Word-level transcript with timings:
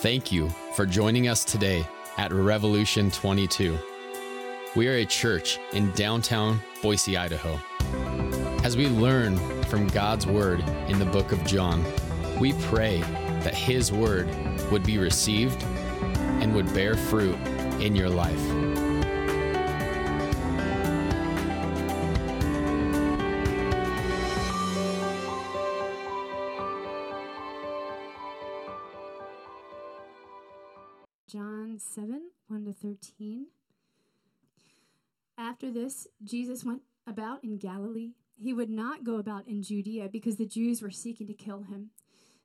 Thank 0.00 0.32
you 0.32 0.48
for 0.76 0.86
joining 0.86 1.28
us 1.28 1.44
today 1.44 1.86
at 2.16 2.32
Revolution 2.32 3.10
22. 3.10 3.78
We 4.74 4.88
are 4.88 4.94
a 4.94 5.04
church 5.04 5.58
in 5.74 5.90
downtown 5.92 6.58
Boise, 6.80 7.18
Idaho. 7.18 7.60
As 8.64 8.78
we 8.78 8.88
learn 8.88 9.36
from 9.64 9.88
God's 9.88 10.26
Word 10.26 10.66
in 10.88 10.98
the 10.98 11.04
book 11.04 11.32
of 11.32 11.44
John, 11.44 11.84
we 12.40 12.54
pray 12.54 13.00
that 13.42 13.54
His 13.54 13.92
Word 13.92 14.26
would 14.72 14.84
be 14.84 14.96
received 14.96 15.62
and 16.40 16.54
would 16.54 16.72
bear 16.72 16.96
fruit 16.96 17.36
in 17.78 17.94
your 17.94 18.08
life. 18.08 18.89
In 37.50 37.58
Galilee. 37.58 38.12
He 38.40 38.54
would 38.54 38.70
not 38.70 39.04
go 39.04 39.16
about 39.16 39.46
in 39.46 39.62
Judea 39.62 40.08
because 40.08 40.36
the 40.36 40.46
Jews 40.46 40.80
were 40.80 40.90
seeking 40.90 41.26
to 41.26 41.34
kill 41.34 41.64
him. 41.64 41.90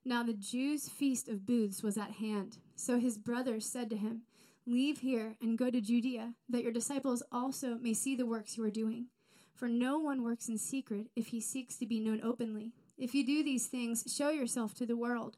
Now 0.03 0.23
the 0.23 0.33
Jews' 0.33 0.89
feast 0.89 1.29
of 1.29 1.45
booths 1.45 1.81
was 1.81 1.97
at 1.97 2.11
hand. 2.13 2.57
So 2.75 2.99
his 2.99 3.17
brothers 3.17 3.65
said 3.65 3.89
to 3.91 3.97
him, 3.97 4.23
Leave 4.67 4.99
here 4.99 5.35
and 5.41 5.57
go 5.57 5.69
to 5.69 5.79
Judea, 5.79 6.33
that 6.49 6.63
your 6.63 6.71
disciples 6.71 7.23
also 7.31 7.75
may 7.75 7.93
see 7.93 8.15
the 8.15 8.25
works 8.25 8.57
you 8.57 8.63
are 8.63 8.71
doing. 8.71 9.07
For 9.53 9.69
no 9.69 9.99
one 9.99 10.23
works 10.23 10.49
in 10.49 10.57
secret 10.57 11.07
if 11.15 11.27
he 11.27 11.39
seeks 11.39 11.77
to 11.77 11.85
be 11.85 11.99
known 11.99 12.19
openly. 12.21 12.73
If 12.97 13.15
you 13.15 13.25
do 13.25 13.43
these 13.43 13.67
things, 13.67 14.03
show 14.13 14.29
yourself 14.29 14.73
to 14.75 14.85
the 14.85 14.97
world. 14.97 15.37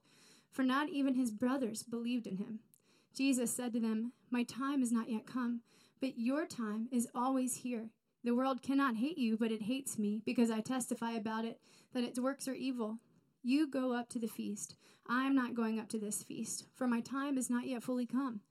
For 0.49 0.63
not 0.63 0.89
even 0.89 1.13
his 1.13 1.31
brothers 1.31 1.83
believed 1.83 2.25
in 2.25 2.37
him. 2.37 2.59
Jesus 3.15 3.51
said 3.51 3.73
to 3.73 3.79
them, 3.79 4.13
My 4.31 4.43
time 4.43 4.81
is 4.81 4.91
not 4.91 5.09
yet 5.09 5.27
come, 5.27 5.61
but 5.99 6.17
your 6.17 6.45
time 6.45 6.87
is 6.91 7.07
always 7.13 7.57
here. 7.57 7.89
The 8.27 8.35
world 8.35 8.61
cannot 8.61 8.97
hate 8.97 9.17
you, 9.17 9.37
but 9.37 9.53
it 9.53 9.61
hates 9.61 9.97
me, 9.97 10.21
because 10.25 10.51
I 10.51 10.59
testify 10.59 11.11
about 11.11 11.45
it 11.45 11.61
that 11.93 12.03
its 12.03 12.19
works 12.19 12.45
are 12.49 12.53
evil. 12.53 12.99
You 13.41 13.69
go 13.69 13.93
up 13.93 14.09
to 14.09 14.19
the 14.19 14.27
feast. 14.27 14.75
I 15.07 15.23
am 15.23 15.33
not 15.33 15.55
going 15.55 15.79
up 15.79 15.87
to 15.91 15.97
this 15.97 16.23
feast, 16.23 16.65
for 16.75 16.87
my 16.87 16.99
time 16.99 17.37
is 17.37 17.49
not 17.49 17.67
yet 17.67 17.83
fully 17.83 18.05
come. 18.05 18.41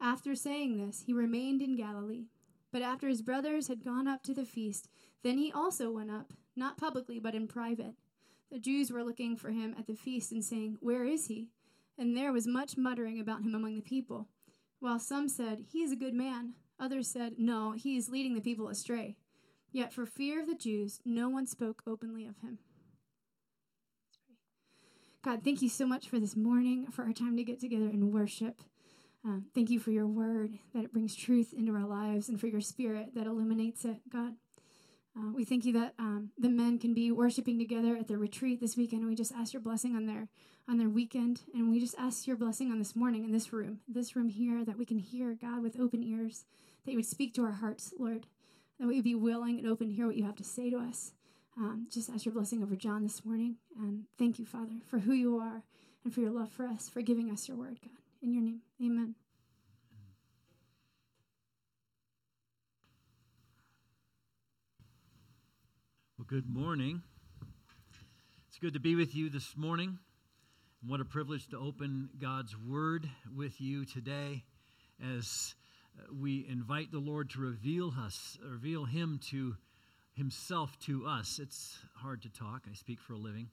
After 0.00 0.34
saying 0.34 0.78
this, 0.78 1.04
he 1.06 1.12
remained 1.12 1.62
in 1.62 1.76
Galilee. 1.76 2.24
But 2.72 2.82
after 2.82 3.06
his 3.06 3.22
brothers 3.22 3.68
had 3.68 3.84
gone 3.84 4.08
up 4.08 4.24
to 4.24 4.34
the 4.34 4.44
feast, 4.44 4.88
then 5.22 5.38
he 5.38 5.52
also 5.52 5.92
went 5.92 6.10
up, 6.10 6.32
not 6.56 6.76
publicly, 6.76 7.20
but 7.20 7.36
in 7.36 7.46
private. 7.46 7.94
The 8.50 8.58
Jews 8.58 8.90
were 8.90 9.04
looking 9.04 9.36
for 9.36 9.50
him 9.50 9.76
at 9.78 9.86
the 9.86 9.94
feast 9.94 10.32
and 10.32 10.44
saying, 10.44 10.78
Where 10.80 11.04
is 11.04 11.28
he? 11.28 11.50
And 11.96 12.16
there 12.16 12.32
was 12.32 12.48
much 12.48 12.76
muttering 12.76 13.20
about 13.20 13.42
him 13.42 13.54
among 13.54 13.76
the 13.76 13.80
people. 13.80 14.26
While 14.80 14.98
some 14.98 15.28
said, 15.28 15.66
He 15.70 15.84
is 15.84 15.92
a 15.92 15.96
good 15.96 16.14
man, 16.14 16.54
others 16.80 17.06
said, 17.06 17.34
No, 17.38 17.70
he 17.72 17.96
is 17.96 18.08
leading 18.08 18.34
the 18.34 18.40
people 18.40 18.66
astray. 18.66 19.16
Yet 19.72 19.92
for 19.92 20.06
fear 20.06 20.40
of 20.40 20.46
the 20.46 20.54
Jews, 20.54 21.00
no 21.04 21.28
one 21.28 21.46
spoke 21.46 21.82
openly 21.86 22.26
of 22.26 22.38
him. 22.38 22.58
God, 25.22 25.42
thank 25.44 25.60
you 25.62 25.68
so 25.68 25.86
much 25.86 26.08
for 26.08 26.18
this 26.18 26.34
morning, 26.34 26.86
for 26.86 27.04
our 27.04 27.12
time 27.12 27.36
to 27.36 27.44
get 27.44 27.60
together 27.60 27.84
and 27.84 28.12
worship. 28.12 28.62
Um, 29.24 29.46
thank 29.54 29.68
you 29.68 29.78
for 29.78 29.90
your 29.90 30.06
word, 30.06 30.58
that 30.74 30.84
it 30.84 30.92
brings 30.92 31.14
truth 31.14 31.52
into 31.52 31.74
our 31.74 31.86
lives, 31.86 32.28
and 32.28 32.40
for 32.40 32.46
your 32.46 32.62
spirit 32.62 33.14
that 33.14 33.26
illuminates 33.26 33.84
it, 33.84 33.98
God. 34.10 34.32
Uh, 35.16 35.32
we 35.34 35.44
thank 35.44 35.64
you 35.64 35.72
that 35.74 35.92
um, 35.98 36.30
the 36.38 36.48
men 36.48 36.78
can 36.78 36.94
be 36.94 37.10
worshiping 37.10 37.58
together 37.58 37.96
at 37.96 38.08
their 38.08 38.18
retreat 38.18 38.60
this 38.60 38.76
weekend. 38.76 39.06
We 39.06 39.14
just 39.14 39.32
ask 39.32 39.52
your 39.52 39.60
blessing 39.60 39.94
on 39.94 40.06
their 40.06 40.28
on 40.68 40.78
their 40.78 40.88
weekend, 40.88 41.42
and 41.52 41.70
we 41.70 41.80
just 41.80 41.96
ask 41.98 42.26
your 42.26 42.36
blessing 42.36 42.70
on 42.70 42.78
this 42.78 42.94
morning 42.94 43.24
in 43.24 43.32
this 43.32 43.52
room, 43.52 43.80
this 43.88 44.14
room 44.14 44.28
here, 44.28 44.64
that 44.64 44.78
we 44.78 44.86
can 44.86 44.98
hear 44.98 45.34
God 45.34 45.62
with 45.62 45.78
open 45.78 46.02
ears, 46.02 46.44
that 46.84 46.92
you 46.92 46.96
would 46.96 47.06
speak 47.06 47.34
to 47.34 47.42
our 47.42 47.52
hearts, 47.52 47.92
Lord, 47.98 48.26
that 48.80 48.88
we 48.88 48.96
would 48.96 49.04
be 49.04 49.14
willing 49.14 49.58
and 49.58 49.68
open 49.68 49.88
to 49.88 49.92
hear 49.92 50.06
what 50.06 50.16
you 50.16 50.24
have 50.24 50.36
to 50.36 50.44
say 50.44 50.70
to 50.70 50.78
us. 50.78 51.12
Um, 51.56 51.86
just 51.92 52.08
ask 52.08 52.24
your 52.24 52.32
blessing 52.32 52.62
over 52.62 52.74
John 52.74 53.02
this 53.02 53.24
morning, 53.26 53.56
and 53.78 54.04
thank 54.18 54.38
you, 54.38 54.46
Father, 54.46 54.72
for 54.86 54.98
who 54.98 55.12
you 55.12 55.38
are 55.38 55.62
and 56.02 56.14
for 56.14 56.20
your 56.20 56.30
love 56.30 56.50
for 56.50 56.66
us, 56.66 56.88
for 56.88 57.02
giving 57.02 57.30
us 57.30 57.46
your 57.46 57.58
word, 57.58 57.78
God. 57.82 57.92
In 58.22 58.32
your 58.32 58.42
name, 58.42 58.60
Amen. 58.82 59.14
Well, 66.16 66.26
good 66.26 66.48
morning. 66.48 67.02
It's 68.48 68.58
good 68.58 68.74
to 68.74 68.80
be 68.80 68.94
with 68.94 69.14
you 69.14 69.28
this 69.28 69.56
morning. 69.56 69.98
And 70.80 70.90
what 70.90 71.00
a 71.00 71.04
privilege 71.04 71.48
to 71.48 71.58
open 71.58 72.08
God's 72.18 72.56
Word 72.56 73.08
with 73.34 73.60
you 73.60 73.84
today 73.84 74.44
as 75.16 75.54
we 76.12 76.46
invite 76.48 76.90
the 76.90 76.98
Lord 76.98 77.30
to 77.30 77.40
reveal 77.40 77.92
us, 77.98 78.38
reveal 78.44 78.84
Him 78.84 79.20
to 79.30 79.56
Himself 80.14 80.78
to 80.86 81.06
us. 81.06 81.38
It's 81.40 81.78
hard 81.94 82.22
to 82.22 82.28
talk, 82.28 82.62
I 82.70 82.74
speak 82.74 83.00
for 83.00 83.14
a 83.14 83.18
living. 83.18 83.48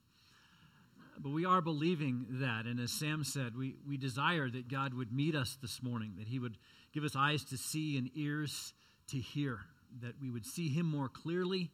But 1.19 1.31
we 1.31 1.45
are 1.45 1.61
believing 1.61 2.25
that. 2.41 2.65
And 2.65 2.79
as 2.79 2.91
Sam 2.91 3.23
said, 3.23 3.57
we, 3.57 3.75
we 3.87 3.97
desire 3.97 4.49
that 4.49 4.67
God 4.67 4.93
would 4.93 5.11
meet 5.11 5.35
us 5.35 5.57
this 5.61 5.81
morning, 5.81 6.13
that 6.17 6.27
He 6.27 6.39
would 6.39 6.57
give 6.93 7.03
us 7.03 7.15
eyes 7.15 7.43
to 7.45 7.57
see 7.57 7.97
and 7.97 8.09
ears 8.15 8.73
to 9.09 9.17
hear, 9.17 9.59
that 10.01 10.13
we 10.21 10.29
would 10.29 10.45
see 10.45 10.69
Him 10.69 10.85
more 10.85 11.09
clearly 11.09 11.71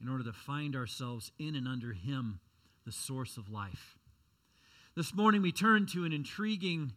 in 0.00 0.08
order 0.08 0.24
to 0.24 0.32
find 0.32 0.76
ourselves 0.76 1.32
in 1.38 1.56
and 1.56 1.66
under 1.66 1.92
Him, 1.92 2.40
the 2.84 2.92
source 2.92 3.36
of 3.36 3.50
life. 3.50 3.96
This 4.94 5.14
morning 5.14 5.42
we 5.42 5.52
turn 5.52 5.86
to 5.86 6.04
an 6.04 6.12
intriguing 6.12 6.92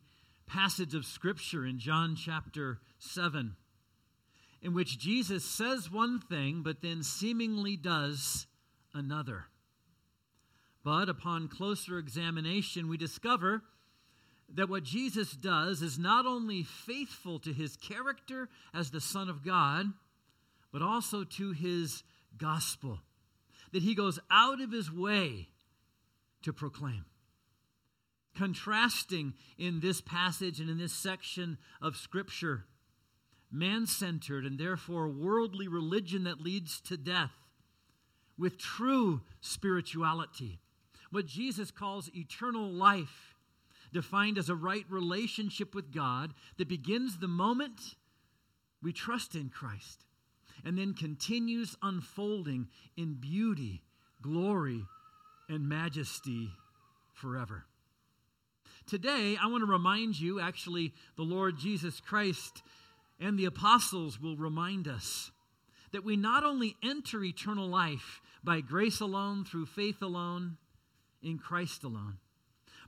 passage 0.50 0.96
of 0.96 1.06
Scripture 1.06 1.66
in 1.66 1.78
John 1.78 2.16
chapter 2.16 2.80
7, 2.98 3.56
in 4.62 4.74
which 4.74 4.98
Jesus 4.98 5.46
says 5.46 5.92
one 5.92 6.20
thing, 6.20 6.64
but 6.64 6.82
then 6.82 7.04
seemingly 7.04 7.78
does 7.78 8.48
another. 8.94 9.46
But 10.84 11.08
upon 11.08 11.50
closer 11.50 12.00
examination, 12.00 12.90
we 12.90 12.98
discover 12.98 13.62
that 14.56 14.70
what 14.70 14.84
Jesus 14.84 15.32
does 15.34 15.84
is 15.84 16.00
not 16.00 16.26
only 16.26 16.64
faithful 16.64 17.38
to 17.40 17.54
his 17.54 17.78
character 17.78 18.50
as 18.74 18.90
the 18.90 19.02
Son 19.02 19.30
of 19.30 19.46
God, 19.46 19.86
but 20.74 20.82
also 20.82 21.24
to 21.24 21.52
his 21.52 22.04
gospel 22.38 23.00
that 23.72 23.84
he 23.84 23.94
goes 23.94 24.20
out 24.32 24.62
of 24.62 24.72
his 24.72 24.92
way 24.92 25.50
to 26.42 26.52
proclaim. 26.52 27.06
Contrasting 28.36 29.34
in 29.58 29.80
this 29.80 30.02
passage 30.02 30.60
and 30.60 30.70
in 30.70 30.78
this 30.78 30.94
section 30.94 31.58
of 31.82 31.98
Scripture, 31.98 32.66
man 33.52 33.86
centered 33.86 34.46
and 34.46 34.60
therefore 34.60 35.10
worldly 35.10 35.68
religion 35.68 36.24
that 36.24 36.42
leads 36.42 36.80
to 36.82 36.96
death 36.96 37.32
with 38.38 38.58
true 38.58 39.22
spirituality, 39.42 40.60
what 41.12 41.26
Jesus 41.26 41.72
calls 41.72 42.10
eternal 42.16 42.72
life, 42.72 43.36
defined 43.92 44.38
as 44.38 44.50
a 44.50 44.56
right 44.56 44.86
relationship 44.90 45.76
with 45.76 45.94
God 45.94 46.34
that 46.58 46.70
begins 46.70 47.18
the 47.18 47.28
moment 47.28 47.96
we 48.82 48.94
trust 48.94 49.36
in 49.36 49.50
Christ 49.50 50.06
and 50.64 50.78
then 50.78 50.94
continues 50.94 51.76
unfolding 51.82 52.68
in 52.96 53.16
beauty, 53.16 53.82
glory, 54.22 54.86
and 55.48 55.68
majesty 55.68 56.52
forever. 57.14 57.66
Today, 58.90 59.38
I 59.40 59.46
want 59.46 59.62
to 59.62 59.72
remind 59.72 60.20
you 60.20 60.40
actually, 60.40 60.96
the 61.16 61.22
Lord 61.22 61.60
Jesus 61.60 62.00
Christ 62.00 62.64
and 63.20 63.38
the 63.38 63.46
apostles 63.46 64.20
will 64.20 64.36
remind 64.36 64.88
us 64.88 65.30
that 65.92 66.04
we 66.04 66.18
not 66.18 66.44
only 66.44 66.76
enter 66.84 67.24
eternal 67.24 67.68
life 67.68 68.20
by 68.44 68.62
grace 68.62 69.00
alone, 69.00 69.46
through 69.46 69.68
faith 69.68 70.02
alone, 70.02 70.58
in 71.22 71.38
Christ 71.38 71.84
alone, 71.84 72.18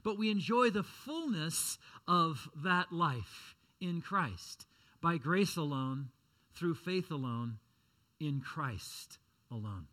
but 0.02 0.18
we 0.18 0.28
enjoy 0.28 0.70
the 0.70 0.82
fullness 0.82 1.78
of 2.08 2.48
that 2.64 2.90
life 2.90 3.54
in 3.80 4.00
Christ 4.00 4.66
by 5.00 5.18
grace 5.18 5.56
alone, 5.56 6.08
through 6.56 6.74
faith 6.74 7.12
alone, 7.12 7.58
in 8.18 8.40
Christ 8.40 9.18
alone. 9.52 9.86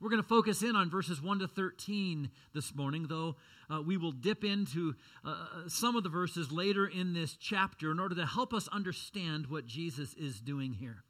We're 0.00 0.08
going 0.08 0.22
to 0.22 0.28
focus 0.28 0.62
in 0.62 0.76
on 0.76 0.88
verses 0.88 1.20
1 1.20 1.40
to 1.40 1.48
13 1.48 2.30
this 2.54 2.74
morning, 2.74 3.06
though 3.06 3.36
uh, 3.68 3.82
we 3.82 3.98
will 3.98 4.12
dip 4.12 4.44
into 4.44 4.94
uh, 5.22 5.28
uh, 5.28 5.68
some 5.68 5.94
of 5.94 6.04
the 6.04 6.08
verses 6.08 6.50
later 6.50 6.86
in 6.86 7.12
this 7.12 7.36
chapter 7.36 7.90
in 7.90 8.00
order 8.00 8.14
to 8.14 8.24
help 8.24 8.54
us 8.54 8.66
understand 8.68 9.48
what 9.48 9.66
Jesus 9.66 10.14
is 10.14 10.40
doing 10.40 10.72
here. 10.72 11.04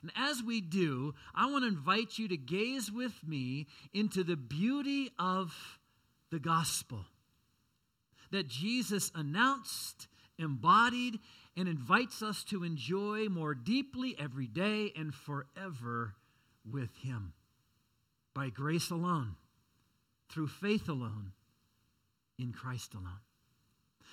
And 0.00 0.10
as 0.16 0.42
we 0.42 0.62
do, 0.62 1.14
I 1.34 1.50
want 1.50 1.64
to 1.64 1.68
invite 1.68 2.18
you 2.18 2.26
to 2.28 2.38
gaze 2.38 2.90
with 2.90 3.12
me 3.26 3.66
into 3.92 4.24
the 4.24 4.36
beauty 4.36 5.10
of 5.18 5.78
the 6.30 6.38
gospel 6.38 7.04
that 8.30 8.48
Jesus 8.48 9.12
announced, 9.14 10.08
embodied, 10.38 11.18
and 11.54 11.68
invites 11.68 12.22
us 12.22 12.44
to 12.44 12.64
enjoy 12.64 13.28
more 13.28 13.54
deeply 13.54 14.16
every 14.18 14.46
day 14.46 14.92
and 14.96 15.14
forever 15.14 16.14
with 16.64 16.94
Him. 17.02 17.34
By 18.36 18.50
grace 18.50 18.90
alone, 18.90 19.36
through 20.28 20.48
faith 20.48 20.90
alone, 20.90 21.32
in 22.38 22.52
Christ 22.52 22.92
alone. 22.92 23.22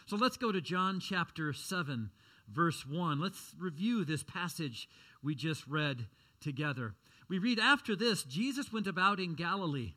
So 0.05 0.15
let's 0.15 0.37
go 0.37 0.49
to 0.49 0.61
John 0.61 1.01
chapter 1.01 1.51
7, 1.51 2.09
verse 2.47 2.87
1. 2.87 3.19
Let's 3.19 3.53
review 3.59 4.05
this 4.05 4.23
passage 4.23 4.87
we 5.21 5.35
just 5.35 5.67
read 5.67 6.07
together. 6.39 6.95
We 7.27 7.37
read, 7.37 7.59
After 7.59 7.97
this, 7.97 8.23
Jesus 8.23 8.71
went 8.71 8.87
about 8.87 9.19
in 9.19 9.33
Galilee 9.33 9.95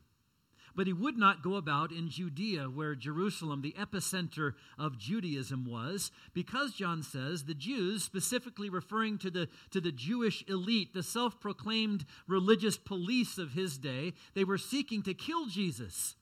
but 0.77 0.85
he 0.85 0.93
would 0.93 1.17
not 1.17 1.41
go 1.41 1.55
about 1.55 1.91
in 1.91 2.07
Judea, 2.07 2.65
where 2.65 2.93
Jerusalem, 2.93 3.63
the 3.63 3.75
epicenter 3.79 4.53
of 4.77 4.99
Judaism, 4.99 5.65
was, 5.65 6.11
because 6.35 6.75
John 6.75 7.01
says 7.01 7.43
the 7.43 7.55
Jews, 7.55 8.03
specifically 8.03 8.69
referring 8.69 9.17
to 9.17 9.31
the, 9.31 9.49
to 9.71 9.81
the 9.81 9.91
Jewish 9.91 10.45
elite, 10.47 10.93
the 10.93 11.01
self 11.01 11.39
proclaimed 11.41 12.05
religious 12.27 12.77
police 12.77 13.39
of 13.39 13.53
his 13.53 13.79
day, 13.79 14.13
they 14.35 14.43
were 14.43 14.59
seeking 14.59 15.01
to 15.01 15.15
kill 15.15 15.47
Jesus. 15.47 16.15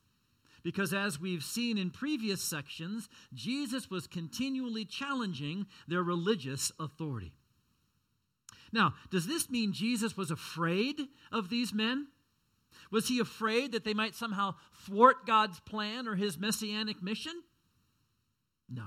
Because 0.63 0.93
as 0.93 1.19
we've 1.19 1.43
seen 1.43 1.77
in 1.77 1.91
previous 1.91 2.41
sections, 2.41 3.09
Jesus 3.33 3.91
was 3.91 4.07
continually 4.07 4.85
challenging 4.85 5.67
their 5.85 6.01
religious 6.01 6.71
authority. 6.79 7.33
Now, 8.71 8.93
does 9.11 9.27
this 9.27 9.49
mean 9.49 9.73
Jesus 9.73 10.15
was 10.15 10.31
afraid 10.31 11.09
of 11.29 11.49
these 11.49 11.73
men? 11.73 12.07
Was 12.91 13.07
he 13.07 13.19
afraid 13.19 13.71
that 13.71 13.83
they 13.83 13.93
might 13.93 14.15
somehow 14.15 14.55
thwart 14.85 15.25
God's 15.25 15.59
plan 15.61 16.07
or 16.07 16.15
his 16.15 16.37
messianic 16.37 17.01
mission? 17.01 17.33
No. 18.69 18.85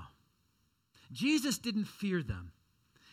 Jesus 1.11 1.57
didn't 1.57 1.85
fear 1.85 2.21
them. 2.21 2.51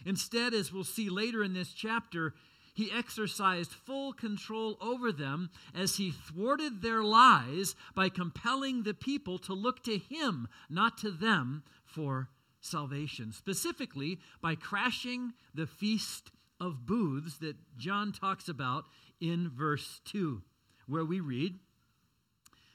Instead, 0.05 0.55
as 0.55 0.73
we'll 0.73 0.85
see 0.85 1.09
later 1.09 1.43
in 1.43 1.53
this 1.53 1.73
chapter, 1.73 2.35
he 2.75 2.93
exercised 2.93 3.73
full 3.73 4.13
control 4.13 4.77
over 4.81 5.11
them 5.11 5.51
as 5.75 5.97
he 5.97 6.11
thwarted 6.11 6.83
their 6.83 7.03
lies 7.03 7.75
by 7.95 8.09
compelling 8.11 8.83
the 8.83 8.95
people 8.95 9.39
to 9.39 9.55
look 9.55 9.83
to 9.85 9.97
him, 9.97 10.47
not 10.69 10.99
to 10.99 11.11
them, 11.11 11.65
for 11.85 12.29
salvation. 12.61 13.33
Specifically, 13.33 14.19
by 14.43 14.55
crashing 14.55 15.33
the 15.55 15.67
feast 15.67 16.31
of 16.61 16.87
booths 16.87 17.39
that 17.39 17.57
John 17.79 18.13
talks 18.13 18.49
about 18.49 18.85
in 19.21 19.49
verse 19.49 20.01
2 20.05 20.43
where 20.87 21.05
we 21.05 21.21
read 21.21 21.59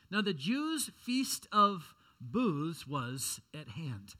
Now 0.09 0.21
the 0.21 0.33
Jews' 0.33 0.91
feast 0.97 1.47
of 1.51 1.93
booths 2.19 2.87
was 2.87 3.41
at 3.53 3.69
hand. 3.69 4.15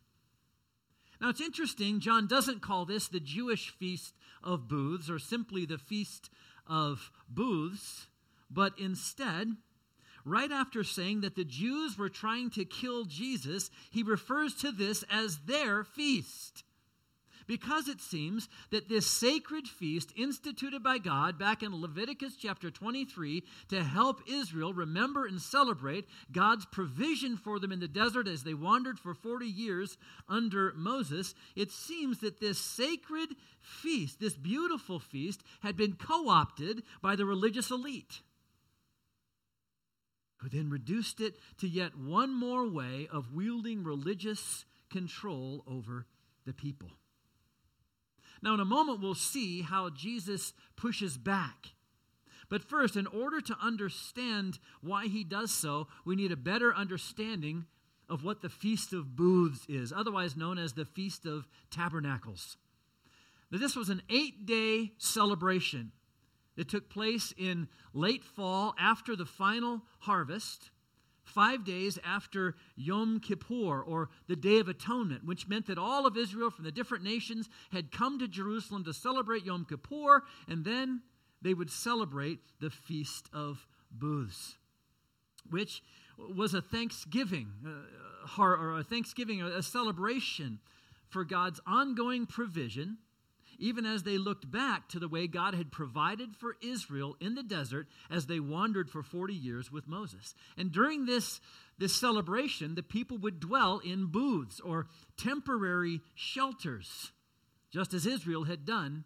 Now 1.19 1.29
it's 1.29 1.41
interesting, 1.41 1.99
John 1.99 2.25
doesn't 2.25 2.61
call 2.61 2.85
this 2.85 3.07
the 3.07 3.19
Jewish 3.19 3.69
feast 3.69 4.15
of 4.43 4.67
booths 4.67 5.09
or 5.09 5.19
simply 5.19 5.65
the 5.65 5.77
feast 5.77 6.31
of 6.65 7.11
booths, 7.29 8.07
but 8.49 8.73
instead, 8.79 9.55
right 10.25 10.51
after 10.51 10.83
saying 10.83 11.21
that 11.21 11.35
the 11.35 11.43
Jews 11.43 11.97
were 11.97 12.09
trying 12.09 12.49
to 12.51 12.65
kill 12.65 13.05
Jesus, 13.05 13.69
he 13.91 14.01
refers 14.01 14.55
to 14.55 14.71
this 14.71 15.03
as 15.11 15.39
their 15.45 15.83
feast 15.83 16.63
because 17.51 17.89
it 17.89 17.99
seems 17.99 18.47
that 18.69 18.87
this 18.87 19.05
sacred 19.05 19.67
feast 19.67 20.13
instituted 20.15 20.81
by 20.81 20.97
God 20.97 21.37
back 21.37 21.61
in 21.61 21.81
Leviticus 21.81 22.37
chapter 22.37 22.71
23 22.71 23.43
to 23.67 23.83
help 23.83 24.21
Israel 24.25 24.73
remember 24.73 25.25
and 25.25 25.41
celebrate 25.41 26.07
God's 26.31 26.65
provision 26.67 27.35
for 27.35 27.59
them 27.59 27.73
in 27.73 27.81
the 27.81 27.89
desert 27.89 28.25
as 28.25 28.45
they 28.45 28.53
wandered 28.53 28.97
for 28.97 29.13
40 29.13 29.45
years 29.47 29.97
under 30.29 30.71
Moses, 30.77 31.35
it 31.53 31.71
seems 31.71 32.19
that 32.19 32.39
this 32.39 32.57
sacred 32.57 33.35
feast, 33.59 34.21
this 34.21 34.35
beautiful 34.35 34.99
feast, 34.99 35.43
had 35.59 35.75
been 35.75 35.97
co 35.99 36.29
opted 36.29 36.83
by 37.01 37.17
the 37.17 37.25
religious 37.25 37.69
elite 37.69 38.21
who 40.37 40.47
then 40.47 40.69
reduced 40.69 41.19
it 41.19 41.35
to 41.57 41.67
yet 41.67 41.97
one 41.97 42.33
more 42.33 42.65
way 42.65 43.09
of 43.11 43.33
wielding 43.33 43.83
religious 43.83 44.63
control 44.89 45.65
over 45.67 46.05
the 46.45 46.53
people. 46.53 46.87
Now, 48.41 48.53
in 48.55 48.59
a 48.59 48.65
moment, 48.65 49.01
we'll 49.01 49.13
see 49.13 49.61
how 49.61 49.89
Jesus 49.89 50.53
pushes 50.75 51.17
back. 51.17 51.73
But 52.49 52.63
first, 52.63 52.95
in 52.95 53.07
order 53.07 53.39
to 53.39 53.57
understand 53.61 54.59
why 54.81 55.07
he 55.07 55.23
does 55.23 55.51
so, 55.51 55.87
we 56.03 56.15
need 56.15 56.31
a 56.31 56.37
better 56.37 56.75
understanding 56.75 57.65
of 58.09 58.25
what 58.25 58.41
the 58.41 58.49
Feast 58.49 58.91
of 58.91 59.15
Booths 59.15 59.65
is, 59.69 59.93
otherwise 59.93 60.35
known 60.35 60.57
as 60.57 60.73
the 60.73 60.83
Feast 60.83 61.25
of 61.25 61.47
Tabernacles. 61.69 62.57
Now, 63.51 63.59
this 63.59 63.75
was 63.75 63.89
an 63.89 64.01
eight 64.09 64.45
day 64.45 64.91
celebration 64.97 65.91
that 66.57 66.67
took 66.67 66.89
place 66.89 67.33
in 67.37 67.69
late 67.93 68.23
fall 68.23 68.75
after 68.77 69.15
the 69.15 69.25
final 69.25 69.83
harvest 69.99 70.71
five 71.33 71.63
days 71.63 71.97
after 72.03 72.55
Yom 72.75 73.19
Kippur, 73.19 73.81
or 73.81 74.09
the 74.27 74.35
Day 74.35 74.59
of 74.59 74.67
Atonement, 74.67 75.25
which 75.25 75.47
meant 75.47 75.67
that 75.67 75.77
all 75.77 76.05
of 76.05 76.17
Israel 76.17 76.49
from 76.49 76.65
the 76.65 76.71
different 76.71 77.03
nations 77.03 77.49
had 77.71 77.91
come 77.91 78.19
to 78.19 78.27
Jerusalem 78.27 78.83
to 78.83 78.93
celebrate 78.93 79.45
Yom 79.45 79.65
Kippur, 79.65 80.23
and 80.47 80.63
then 80.65 81.01
they 81.41 81.53
would 81.53 81.71
celebrate 81.71 82.39
the 82.59 82.69
Feast 82.69 83.29
of 83.33 83.65
Booths, 83.91 84.55
which 85.49 85.81
was 86.17 86.53
a 86.53 86.61
thanksgiving, 86.61 87.47
uh, 87.65 88.41
or 88.41 88.77
a 88.77 88.83
thanksgiving, 88.83 89.41
a 89.41 89.63
celebration 89.63 90.59
for 91.09 91.25
God's 91.25 91.59
ongoing 91.65 92.25
provision 92.25 92.97
even 93.61 93.85
as 93.85 94.03
they 94.03 94.17
looked 94.17 94.51
back 94.51 94.89
to 94.89 94.99
the 94.99 95.07
way 95.07 95.27
God 95.27 95.53
had 95.53 95.71
provided 95.71 96.35
for 96.35 96.57
Israel 96.61 97.15
in 97.21 97.35
the 97.35 97.43
desert 97.43 97.87
as 98.09 98.25
they 98.25 98.39
wandered 98.39 98.89
for 98.89 99.03
40 99.03 99.33
years 99.33 99.71
with 99.71 99.87
Moses. 99.87 100.33
And 100.57 100.71
during 100.71 101.05
this, 101.05 101.39
this 101.77 101.95
celebration, 101.95 102.75
the 102.75 102.83
people 102.83 103.19
would 103.19 103.39
dwell 103.39 103.79
in 103.79 104.07
booths 104.07 104.59
or 104.59 104.87
temporary 105.15 106.01
shelters, 106.15 107.11
just 107.71 107.93
as 107.93 108.05
Israel 108.05 108.45
had 108.45 108.65
done 108.65 109.05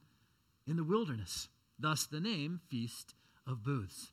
in 0.66 0.78
the 0.78 0.84
wilderness. 0.84 1.50
Thus, 1.78 2.06
the 2.06 2.22
name 2.22 2.62
Feast 2.70 3.14
of 3.46 3.62
Booths. 3.62 4.12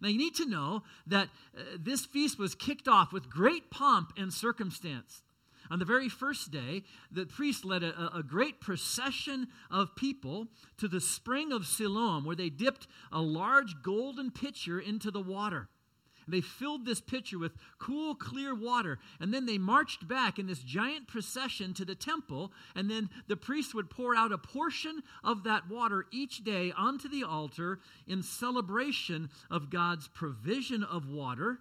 Now, 0.00 0.08
you 0.08 0.18
need 0.18 0.36
to 0.36 0.48
know 0.48 0.82
that 1.06 1.28
uh, 1.56 1.62
this 1.78 2.06
feast 2.06 2.38
was 2.38 2.54
kicked 2.54 2.88
off 2.88 3.12
with 3.12 3.28
great 3.28 3.70
pomp 3.70 4.12
and 4.16 4.32
circumstance. 4.32 5.22
On 5.70 5.78
the 5.78 5.84
very 5.84 6.08
first 6.08 6.50
day, 6.50 6.82
the 7.10 7.26
priest 7.26 7.64
led 7.64 7.82
a, 7.82 8.16
a, 8.16 8.22
great 8.22 8.60
procession 8.60 9.48
of 9.70 9.96
people 9.96 10.48
to 10.78 10.88
the 10.88 11.00
spring 11.00 11.52
of 11.52 11.66
Siloam, 11.66 12.24
where 12.24 12.36
they 12.36 12.50
dipped 12.50 12.86
a 13.10 13.22
large 13.22 13.82
golden 13.82 14.30
pitcher 14.30 14.78
into 14.78 15.10
the 15.10 15.22
water. 15.22 15.68
They 16.26 16.40
filled 16.40 16.86
this 16.86 17.00
pitcher 17.00 17.38
with 17.38 17.52
cool, 17.78 18.14
clear 18.14 18.54
water, 18.54 18.98
and 19.20 19.32
then 19.32 19.46
they 19.46 19.58
marched 19.58 20.06
back 20.08 20.38
in 20.38 20.46
this 20.46 20.60
giant 20.60 21.06
procession 21.06 21.74
to 21.74 21.84
the 21.84 21.94
temple, 21.94 22.52
and 22.74 22.90
then 22.90 23.10
the 23.26 23.36
priest 23.36 23.74
would 23.74 23.90
pour 23.90 24.14
out 24.14 24.32
a 24.32 24.38
portion 24.38 25.02
of 25.22 25.44
that 25.44 25.68
water 25.68 26.06
each 26.10 26.42
day 26.44 26.72
onto 26.76 27.08
the 27.08 27.24
altar 27.24 27.80
in 28.06 28.22
celebration 28.22 29.30
of 29.50 29.70
God's 29.70 30.08
provision 30.08 30.82
of 30.82 31.08
water 31.08 31.58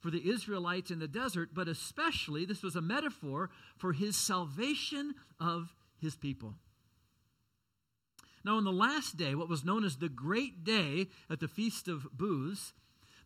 for 0.00 0.10
the 0.10 0.28
Israelites 0.28 0.90
in 0.90 0.98
the 0.98 1.08
desert, 1.08 1.50
but 1.54 1.68
especially, 1.68 2.44
this 2.44 2.62
was 2.62 2.76
a 2.76 2.80
metaphor 2.80 3.50
for 3.76 3.92
his 3.92 4.16
salvation 4.16 5.14
of 5.38 5.74
his 5.98 6.16
people. 6.16 6.54
Now, 8.44 8.56
on 8.56 8.64
the 8.64 8.72
last 8.72 9.16
day, 9.16 9.34
what 9.34 9.50
was 9.50 9.64
known 9.64 9.84
as 9.84 9.96
the 9.96 10.08
great 10.08 10.64
day 10.64 11.08
at 11.28 11.40
the 11.40 11.48
Feast 11.48 11.88
of 11.88 12.06
Booths, 12.16 12.72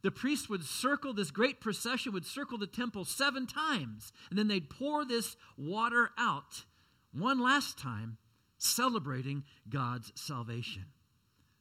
the 0.03 0.11
priest 0.11 0.51
would 0.51 0.65
circle 0.65 1.15
this 1.15 1.31
great 1.31 1.61
procession, 1.61 2.13
would 2.13 2.27
circle 2.27 2.59
the 2.59 2.67
temple 2.67 3.05
seven 3.05 3.47
times, 3.47 4.13
and 4.29 4.39
then 4.39 4.49
they'd 4.49 4.69
pour 4.69 5.05
this 5.05 5.37
water 5.57 6.11
out 6.19 6.65
one 7.13 7.41
last 7.41 7.79
time, 7.79 8.19
celebrating 8.59 9.45
God's 9.69 10.13
salvation, 10.17 10.87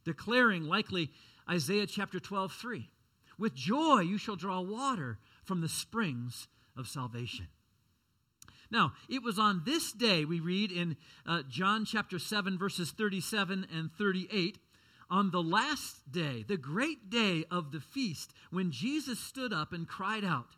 declaring 0.03 0.63
likely 0.63 1.11
Isaiah 1.49 1.85
chapter 1.85 2.19
12, 2.19 2.53
3. 2.53 2.89
With 3.37 3.55
joy 3.55 3.99
you 3.99 4.17
shall 4.17 4.35
draw 4.35 4.61
water 4.61 5.19
from 5.43 5.61
the 5.61 5.69
springs 5.69 6.47
of 6.77 6.87
salvation. 6.87 7.47
Now, 8.71 8.93
it 9.07 9.21
was 9.21 9.37
on 9.37 9.61
this 9.65 9.91
day, 9.91 10.25
we 10.25 10.39
read 10.39 10.71
in 10.71 10.97
uh, 11.27 11.43
John 11.47 11.85
chapter 11.85 12.17
7, 12.17 12.57
verses 12.57 12.91
37 12.91 13.67
and 13.71 13.91
38, 13.93 14.57
on 15.11 15.29
the 15.29 15.43
last 15.43 16.11
day, 16.11 16.43
the 16.47 16.57
great 16.57 17.11
day 17.11 17.45
of 17.51 17.71
the 17.71 17.79
feast, 17.79 18.33
when 18.49 18.71
Jesus 18.71 19.19
stood 19.19 19.53
up 19.53 19.73
and 19.73 19.87
cried 19.87 20.25
out, 20.25 20.55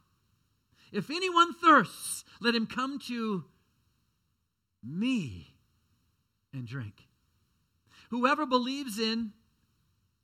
If 0.94 1.10
anyone 1.10 1.54
thirsts, 1.54 2.24
let 2.40 2.56
him 2.56 2.68
come 2.68 3.00
to 3.08 3.44
me 4.82 5.56
and 6.54 6.66
drink. 6.66 6.94
Whoever 8.12 8.46
believes 8.46 8.98
in 8.98 9.34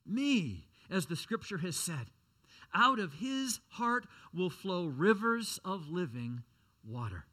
me, 0.06 0.64
as 0.88 1.06
the 1.06 1.16
scripture 1.16 1.58
has 1.58 1.76
said, 1.76 2.06
out 2.74 2.98
of 2.98 3.14
his 3.14 3.60
heart 3.70 4.06
will 4.34 4.50
flow 4.50 4.86
rivers 4.86 5.58
of 5.64 5.88
living 5.88 6.42
water. 6.86 7.24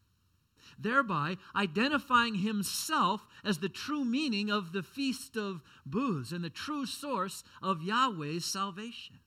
Thereby 0.77 1.37
identifying 1.55 2.35
himself 2.35 3.25
as 3.43 3.57
the 3.57 3.69
true 3.69 4.05
meaning 4.05 4.49
of 4.49 4.71
the 4.71 4.83
Feast 4.83 5.35
of 5.35 5.61
Booths 5.85 6.31
and 6.31 6.43
the 6.43 6.49
true 6.49 6.85
source 6.85 7.43
of 7.61 7.81
Yahweh's 7.81 8.45
salvation. 8.45 9.19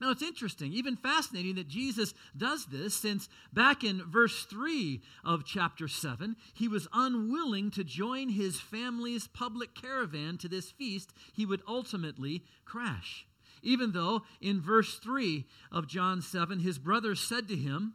Now, 0.00 0.10
it's 0.10 0.22
interesting, 0.22 0.72
even 0.72 0.96
fascinating, 0.96 1.54
that 1.54 1.68
Jesus 1.68 2.12
does 2.36 2.66
this 2.66 2.92
since 2.92 3.28
back 3.52 3.84
in 3.84 4.02
verse 4.02 4.44
3 4.46 5.00
of 5.24 5.44
chapter 5.44 5.86
7, 5.86 6.34
he 6.54 6.66
was 6.66 6.88
unwilling 6.92 7.70
to 7.70 7.84
join 7.84 8.28
his 8.28 8.60
family's 8.60 9.28
public 9.28 9.76
caravan 9.76 10.38
to 10.38 10.48
this 10.48 10.72
feast 10.72 11.12
he 11.32 11.46
would 11.46 11.62
ultimately 11.68 12.42
crash. 12.64 13.28
Even 13.62 13.92
though 13.92 14.22
in 14.40 14.60
verse 14.60 14.98
3 14.98 15.46
of 15.70 15.86
John 15.86 16.20
7, 16.20 16.58
his 16.60 16.78
brothers 16.78 17.20
said 17.20 17.48
to 17.48 17.56
him, 17.56 17.94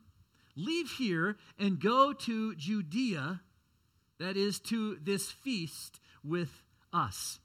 Leave 0.55 0.91
here 0.91 1.37
and 1.59 1.79
go 1.79 2.13
to 2.13 2.55
Judea, 2.55 3.41
that 4.19 4.37
is, 4.37 4.59
to 4.61 4.97
this 5.01 5.29
feast 5.29 5.99
with 6.23 6.63
us, 6.91 7.39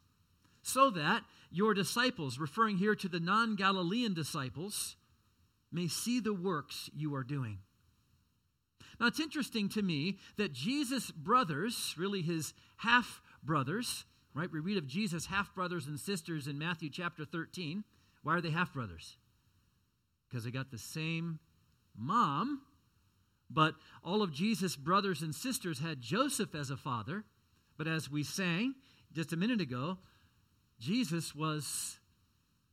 so 0.62 0.90
that 0.90 1.24
your 1.50 1.74
disciples, 1.74 2.38
referring 2.38 2.78
here 2.78 2.94
to 2.94 3.08
the 3.08 3.20
non 3.20 3.56
Galilean 3.56 4.14
disciples, 4.14 4.96
may 5.70 5.88
see 5.88 6.20
the 6.20 6.32
works 6.32 6.88
you 6.94 7.14
are 7.14 7.24
doing. 7.24 7.58
Now, 8.98 9.06
it's 9.08 9.20
interesting 9.20 9.68
to 9.70 9.82
me 9.82 10.18
that 10.36 10.52
Jesus' 10.52 11.10
brothers, 11.10 11.94
really 11.98 12.22
his 12.22 12.54
half 12.76 13.20
brothers, 13.42 14.04
right? 14.34 14.50
We 14.50 14.60
read 14.60 14.78
of 14.78 14.86
Jesus' 14.86 15.26
half 15.26 15.54
brothers 15.54 15.86
and 15.86 15.98
sisters 15.98 16.46
in 16.46 16.58
Matthew 16.58 16.88
chapter 16.88 17.24
13. 17.24 17.84
Why 18.22 18.34
are 18.36 18.40
they 18.40 18.50
half 18.50 18.72
brothers? 18.72 19.16
Because 20.28 20.44
they 20.44 20.50
got 20.50 20.70
the 20.70 20.78
same 20.78 21.38
mom, 21.96 22.62
but 23.50 23.74
all 24.04 24.22
of 24.22 24.32
Jesus' 24.32 24.76
brothers 24.76 25.22
and 25.22 25.34
sisters 25.34 25.80
had 25.80 26.00
Joseph 26.00 26.54
as 26.54 26.70
a 26.70 26.76
father. 26.76 27.24
But 27.76 27.86
as 27.86 28.10
we 28.10 28.22
sang 28.22 28.74
just 29.12 29.32
a 29.32 29.36
minute 29.36 29.60
ago, 29.60 29.98
Jesus 30.78 31.34
was 31.34 31.98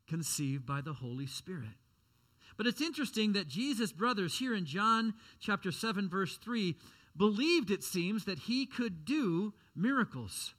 conceived 0.08 0.66
by 0.66 0.82
the 0.82 0.94
Holy 0.94 1.28
Spirit. 1.28 1.70
But 2.58 2.68
it's 2.68 2.82
interesting 2.82 3.34
that 3.34 3.48
Jesus' 3.48 3.92
brothers 3.92 4.38
here 4.38 4.54
in 4.54 4.66
John 4.66 5.14
chapter 5.40 5.72
7 5.72 6.10
verse 6.10 6.38
3 6.38 6.76
believed 7.16 7.72
it 7.72 7.84
seems 7.84 8.26
that 8.26 8.40
he 8.40 8.66
could 8.66 9.06
do 9.06 9.54
miracles. 9.76 10.54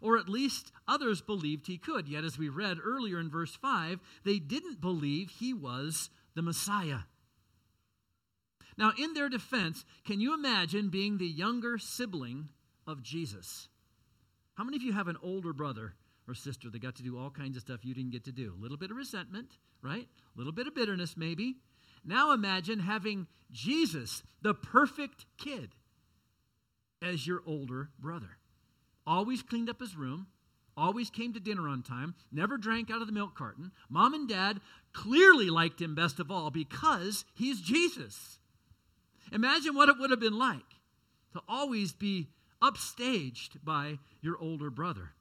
Or 0.00 0.18
at 0.18 0.28
least 0.28 0.72
others 0.86 1.20
believed 1.20 1.66
he 1.66 1.78
could. 1.78 2.08
Yet 2.08 2.24
as 2.24 2.38
we 2.38 2.48
read 2.48 2.78
earlier 2.82 3.18
in 3.18 3.30
verse 3.30 3.54
5, 3.54 4.00
they 4.24 4.38
didn't 4.38 4.80
believe 4.80 5.30
he 5.30 5.52
was 5.52 6.10
the 6.34 6.42
Messiah. 6.42 7.00
Now, 8.78 8.92
in 8.98 9.14
their 9.14 9.28
defense, 9.28 9.84
can 10.04 10.20
you 10.20 10.34
imagine 10.34 10.90
being 10.90 11.16
the 11.16 11.26
younger 11.26 11.78
sibling 11.78 12.50
of 12.86 13.02
Jesus? 13.02 13.68
How 14.54 14.64
many 14.64 14.76
of 14.76 14.82
you 14.82 14.92
have 14.92 15.08
an 15.08 15.16
older 15.22 15.52
brother 15.52 15.94
or 16.28 16.34
sister 16.34 16.70
that 16.70 16.82
got 16.82 16.96
to 16.96 17.02
do 17.02 17.18
all 17.18 17.30
kinds 17.30 17.56
of 17.56 17.62
stuff 17.62 17.84
you 17.84 17.94
didn't 17.94 18.10
get 18.10 18.24
to 18.24 18.32
do. 18.32 18.54
A 18.56 18.60
little 18.60 18.76
bit 18.76 18.90
of 18.90 18.96
resentment, 18.96 19.58
right? 19.82 20.06
A 20.34 20.38
little 20.38 20.52
bit 20.52 20.66
of 20.66 20.74
bitterness, 20.74 21.16
maybe. 21.16 21.56
Now 22.04 22.32
imagine 22.32 22.80
having 22.80 23.26
Jesus, 23.50 24.22
the 24.42 24.54
perfect 24.54 25.26
kid, 25.38 25.70
as 27.02 27.26
your 27.26 27.42
older 27.46 27.90
brother. 27.98 28.38
Always 29.06 29.42
cleaned 29.42 29.70
up 29.70 29.80
his 29.80 29.96
room, 29.96 30.26
always 30.76 31.10
came 31.10 31.32
to 31.32 31.40
dinner 31.40 31.68
on 31.68 31.82
time, 31.82 32.14
never 32.32 32.56
drank 32.56 32.90
out 32.90 33.00
of 33.00 33.06
the 33.06 33.12
milk 33.12 33.34
carton. 33.34 33.72
Mom 33.88 34.14
and 34.14 34.28
dad 34.28 34.60
clearly 34.92 35.48
liked 35.48 35.80
him 35.80 35.94
best 35.94 36.18
of 36.18 36.30
all 36.30 36.50
because 36.50 37.24
he's 37.34 37.60
Jesus. 37.60 38.38
Imagine 39.32 39.74
what 39.74 39.88
it 39.88 39.98
would 39.98 40.10
have 40.10 40.20
been 40.20 40.38
like 40.38 40.76
to 41.32 41.40
always 41.48 41.92
be 41.92 42.28
upstaged 42.62 43.64
by 43.64 43.98
your 44.20 44.38
older 44.38 44.70
brother. 44.70 45.12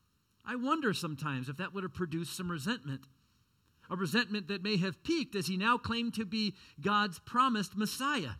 I 0.45 0.55
wonder 0.55 0.93
sometimes 0.93 1.49
if 1.49 1.57
that 1.57 1.73
would 1.73 1.83
have 1.83 1.93
produced 1.93 2.35
some 2.35 2.51
resentment. 2.51 3.01
A 3.89 3.95
resentment 3.95 4.47
that 4.47 4.63
may 4.63 4.77
have 4.77 5.03
peaked 5.03 5.35
as 5.35 5.47
he 5.47 5.57
now 5.57 5.77
claimed 5.77 6.13
to 6.15 6.25
be 6.25 6.55
God's 6.81 7.19
promised 7.19 7.75
Messiah. 7.75 8.31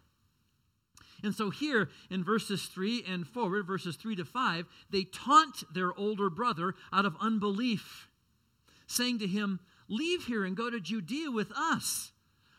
And 1.24 1.34
so, 1.34 1.50
here 1.50 1.90
in 2.10 2.24
verses 2.24 2.66
3 2.66 3.04
and 3.08 3.28
forward, 3.28 3.66
verses 3.66 3.96
3 3.96 4.16
to 4.18 4.26
5, 4.26 4.66
they 4.90 5.04
taunt 5.04 5.64
their 5.74 5.98
older 5.98 6.30
brother 6.30 6.76
out 6.92 7.06
of 7.06 7.16
unbelief, 7.20 8.10
saying 8.88 9.20
to 9.20 9.28
him, 9.28 9.60
Leave 9.88 10.26
here 10.26 10.44
and 10.44 10.58
go 10.58 10.70
to 10.70 10.80
Judea 10.80 11.32
with 11.32 11.52
us, 11.52 12.12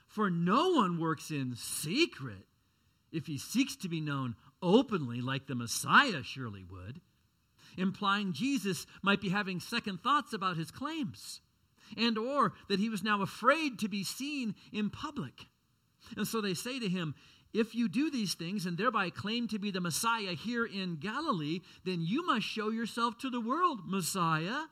for 0.07 0.31
no 0.31 0.71
one 0.71 1.01
works 1.01 1.31
in 1.31 1.55
secret 1.57 2.47
if 3.13 3.27
he 3.27 3.39
seeks 3.39 3.77
to 3.77 3.89
be 3.89 4.01
known 4.01 4.37
openly, 4.63 5.21
like 5.21 5.47
the 5.47 5.55
Messiah 5.55 6.23
surely 6.23 6.65
would 6.65 7.01
implying 7.77 8.33
Jesus 8.33 8.87
might 9.03 9.21
be 9.21 9.29
having 9.29 9.61
second 9.61 10.03
thoughts 10.03 10.33
about 10.33 10.57
his 10.57 10.71
claims 10.71 11.41
and 11.97 12.19
or 12.19 12.53
that 12.69 12.81
he 12.81 12.89
was 12.89 13.03
now 13.03 13.23
afraid 13.23 13.79
to 13.79 13.89
be 13.89 14.03
seen 14.05 14.55
in 14.73 14.91
public. 14.91 15.47
And 16.17 16.27
so 16.27 16.41
they 16.41 16.55
say 16.55 16.79
to 16.79 16.89
him, 16.89 17.15
if 17.53 17.75
you 17.75 17.89
do 17.89 18.11
these 18.11 18.35
things 18.35 18.67
and 18.67 18.77
thereby 18.77 19.11
claim 19.11 19.49
to 19.49 19.59
be 19.59 19.71
the 19.71 19.81
Messiah 19.81 20.35
here 20.35 20.65
in 20.67 20.97
Galilee, 20.97 21.61
then 21.85 22.03
you 22.03 22.27
must 22.27 22.47
show 22.47 22.71
yourself 22.71 23.19
to 23.19 23.31
the 23.31 23.41
world, 23.41 23.81
Messiah, 23.87 24.65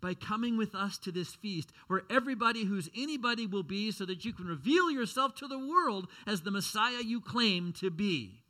by 0.00 0.14
coming 0.14 0.56
with 0.56 0.74
us 0.74 0.98
to 0.98 1.12
this 1.12 1.34
feast 1.34 1.70
where 1.88 2.02
everybody 2.10 2.64
who's 2.64 2.88
anybody 2.96 3.46
will 3.46 3.62
be 3.62 3.90
so 3.90 4.04
that 4.04 4.24
you 4.24 4.32
can 4.32 4.46
reveal 4.46 4.90
yourself 4.90 5.34
to 5.36 5.48
the 5.48 5.58
world 5.58 6.08
as 6.26 6.42
the 6.42 6.50
Messiah 6.50 7.02
you 7.02 7.20
claim 7.20 7.72
to 7.74 7.90
be 7.90 8.42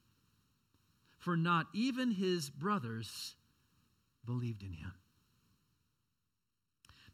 for 1.18 1.36
not 1.36 1.66
even 1.74 2.12
his 2.12 2.48
brothers 2.48 3.34
believed 4.24 4.62
in 4.62 4.72
him. 4.72 4.92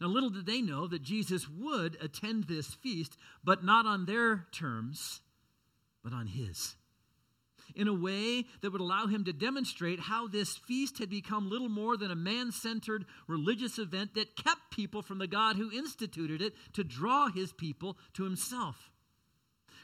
Now, 0.00 0.08
little 0.08 0.30
did 0.30 0.46
they 0.46 0.60
know 0.60 0.86
that 0.86 1.02
Jesus 1.02 1.48
would 1.48 1.96
attend 2.00 2.44
this 2.44 2.74
feast, 2.74 3.16
but 3.42 3.64
not 3.64 3.86
on 3.86 4.04
their 4.04 4.46
terms, 4.52 5.20
but 6.04 6.12
on 6.12 6.26
his. 6.26 6.76
In 7.74 7.88
a 7.88 7.94
way 7.94 8.44
that 8.60 8.70
would 8.70 8.80
allow 8.80 9.06
him 9.06 9.24
to 9.24 9.32
demonstrate 9.32 9.98
how 9.98 10.28
this 10.28 10.54
feast 10.54 10.98
had 10.98 11.08
become 11.08 11.50
little 11.50 11.70
more 11.70 11.96
than 11.96 12.10
a 12.10 12.16
man 12.16 12.52
centered 12.52 13.06
religious 13.26 13.78
event 13.78 14.14
that 14.14 14.36
kept 14.36 14.70
people 14.70 15.02
from 15.02 15.18
the 15.18 15.26
God 15.26 15.56
who 15.56 15.72
instituted 15.72 16.42
it 16.42 16.54
to 16.74 16.84
draw 16.84 17.28
his 17.28 17.52
people 17.52 17.96
to 18.12 18.24
himself. 18.24 18.90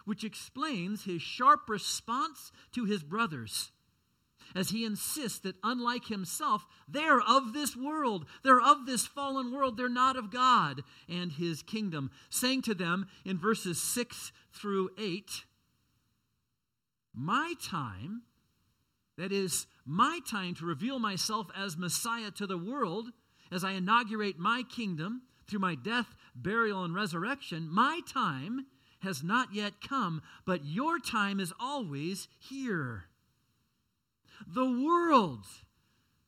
Which 0.05 0.23
explains 0.25 1.05
his 1.05 1.23
sharp 1.23 1.69
response 1.69 2.53
to 2.73 2.85
his 2.85 3.03
brothers 3.03 3.73
as 4.55 4.71
he 4.71 4.85
insists 4.85 5.39
that, 5.41 5.57
unlike 5.63 6.07
himself, 6.07 6.67
they're 6.89 7.21
of 7.21 7.53
this 7.53 7.77
world. 7.77 8.27
They're 8.43 8.61
of 8.61 8.87
this 8.87 9.07
fallen 9.07 9.53
world. 9.53 9.77
They're 9.77 9.89
not 9.89 10.17
of 10.17 10.31
God 10.31 10.83
and 11.09 11.33
his 11.33 11.63
kingdom. 11.63 12.11
Saying 12.31 12.63
to 12.63 12.75
them 12.75 13.07
in 13.25 13.39
verses 13.39 13.81
6 13.81 14.33
through 14.53 14.91
8, 14.99 15.45
My 17.15 17.55
time, 17.63 18.23
that 19.17 19.33
is, 19.33 19.67
my 19.85 20.21
time 20.29 20.55
to 20.57 20.67
reveal 20.67 20.99
myself 20.99 21.49
as 21.57 21.77
Messiah 21.77 22.31
to 22.33 22.47
the 22.47 22.59
world, 22.59 23.09
as 23.51 23.65
I 23.65 23.73
inaugurate 23.73 24.39
my 24.39 24.63
kingdom 24.63 25.23
through 25.49 25.61
my 25.61 25.75
death, 25.75 26.15
burial, 26.35 26.85
and 26.85 26.95
resurrection, 26.95 27.69
my 27.71 28.01
time 28.07 28.67
has 29.03 29.23
not 29.23 29.53
yet 29.53 29.81
come, 29.81 30.23
but 30.47 30.65
your 30.65 30.99
time 30.99 31.41
is 31.41 31.53
always 31.59 32.29
here 32.39 33.07
the 34.47 34.65
world. 34.65 35.47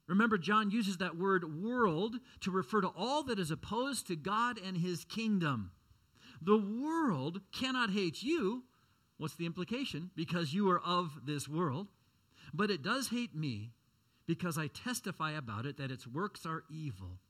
Remember, 0.07 0.37
John 0.37 0.71
uses 0.71 0.99
that 0.99 1.17
word 1.17 1.63
world 1.63 2.17
to 2.41 2.51
refer 2.51 2.81
to 2.81 2.89
all 2.89 3.23
that 3.25 3.39
is 3.39 3.51
opposed 3.51 4.07
to 4.09 4.17
God 4.17 4.59
and 4.59 4.77
his 4.77 5.05
kingdom. 5.05 5.71
The 6.41 6.57
world 6.57 7.41
cannot 7.53 7.91
hate 7.91 8.23
you. 8.23 8.65
What's 9.23 9.37
the 9.37 9.47
implication? 9.47 10.11
Because 10.17 10.53
you 10.53 10.69
are 10.73 10.81
of 10.81 11.13
this 11.25 11.47
world. 11.47 11.87
But 12.53 12.73
it 12.73 12.83
does 12.83 13.07
hate 13.07 13.37
me 13.37 13.71
because 14.27 14.59
I 14.59 14.67
testify 14.67 15.31
about 15.31 15.65
it 15.65 15.77
that 15.77 15.93
its 15.93 16.09
works 16.09 16.45
are 16.45 16.65
evil, 16.69 17.21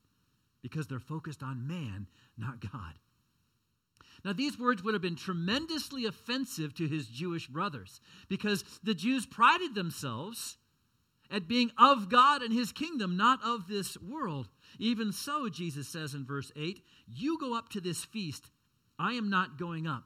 because 0.63 0.87
they're 0.87 0.97
focused 0.97 1.43
on 1.43 1.67
man, 1.67 2.07
not 2.35 2.59
God. 2.61 2.95
Now, 4.25 4.33
these 4.33 4.57
words 4.57 4.81
would 4.81 4.95
have 4.95 5.03
been 5.03 5.15
tremendously 5.15 6.07
offensive 6.07 6.73
to 6.77 6.87
his 6.87 7.05
Jewish 7.05 7.45
brothers 7.45 8.01
because 8.27 8.63
the 8.81 8.95
Jews 8.95 9.27
prided 9.27 9.75
themselves 9.75 10.57
at 11.29 11.47
being 11.47 11.69
of 11.77 12.09
God 12.09 12.41
and 12.41 12.51
his 12.51 12.71
kingdom, 12.71 13.15
not 13.15 13.37
of 13.45 13.67
this 13.67 13.99
world. 13.99 14.49
Even 14.79 15.11
so, 15.11 15.47
Jesus 15.47 15.87
says 15.89 16.15
in 16.15 16.25
verse 16.25 16.51
8, 16.55 16.83
You 17.07 17.37
go 17.39 17.55
up 17.55 17.69
to 17.69 17.79
this 17.79 18.03
feast. 18.03 18.49
I 18.97 19.13
am 19.13 19.29
not 19.29 19.59
going 19.59 19.85
up 19.85 20.05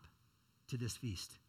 to 0.68 0.76
this 0.76 0.98
feast. 0.98 1.40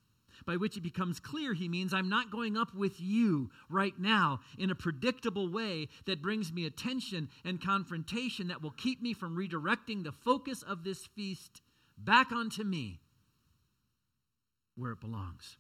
By 0.47 0.57
which 0.57 0.76
it 0.76 0.83
becomes 0.83 1.21
clear 1.21 1.54
he 1.54 1.68
means 1.68 1.92
I'm 1.92 2.09
not 2.09 2.30
going 2.30 2.57
up 2.57 2.75
with 2.75 3.00
you 3.00 3.50
right 3.68 3.99
now 3.99 4.40
in 4.57 4.71
a 4.71 4.75
predictable 4.75 5.49
way 5.49 5.88
that 6.07 6.23
brings 6.23 6.52
me 6.52 6.66
attention 6.66 7.28
and 7.45 7.61
confrontation 7.61 8.49
that 8.49 8.62
will 8.62 8.71
keep 8.71 9.02
me 9.02 9.12
from 9.12 9.37
redirecting 9.37 10.04
the 10.04 10.12
focus 10.12 10.62
of 10.62 10.85
this 10.85 11.07
feast 11.07 11.61
back 11.97 12.33
onto 12.33 12.64
me 12.64 13.00
where 14.76 14.92
it 14.92 15.00
belongs. 15.00 15.57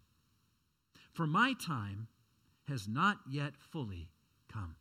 For 1.12 1.26
my 1.26 1.52
time 1.54 2.08
has 2.68 2.86
not 2.86 3.18
yet 3.28 3.54
fully 3.58 4.08
come. 4.50 4.76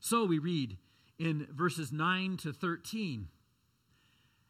So 0.00 0.24
we 0.24 0.38
read 0.38 0.76
in 1.18 1.46
verses 1.50 1.92
9 1.92 2.36
to 2.38 2.52
13 2.52 3.28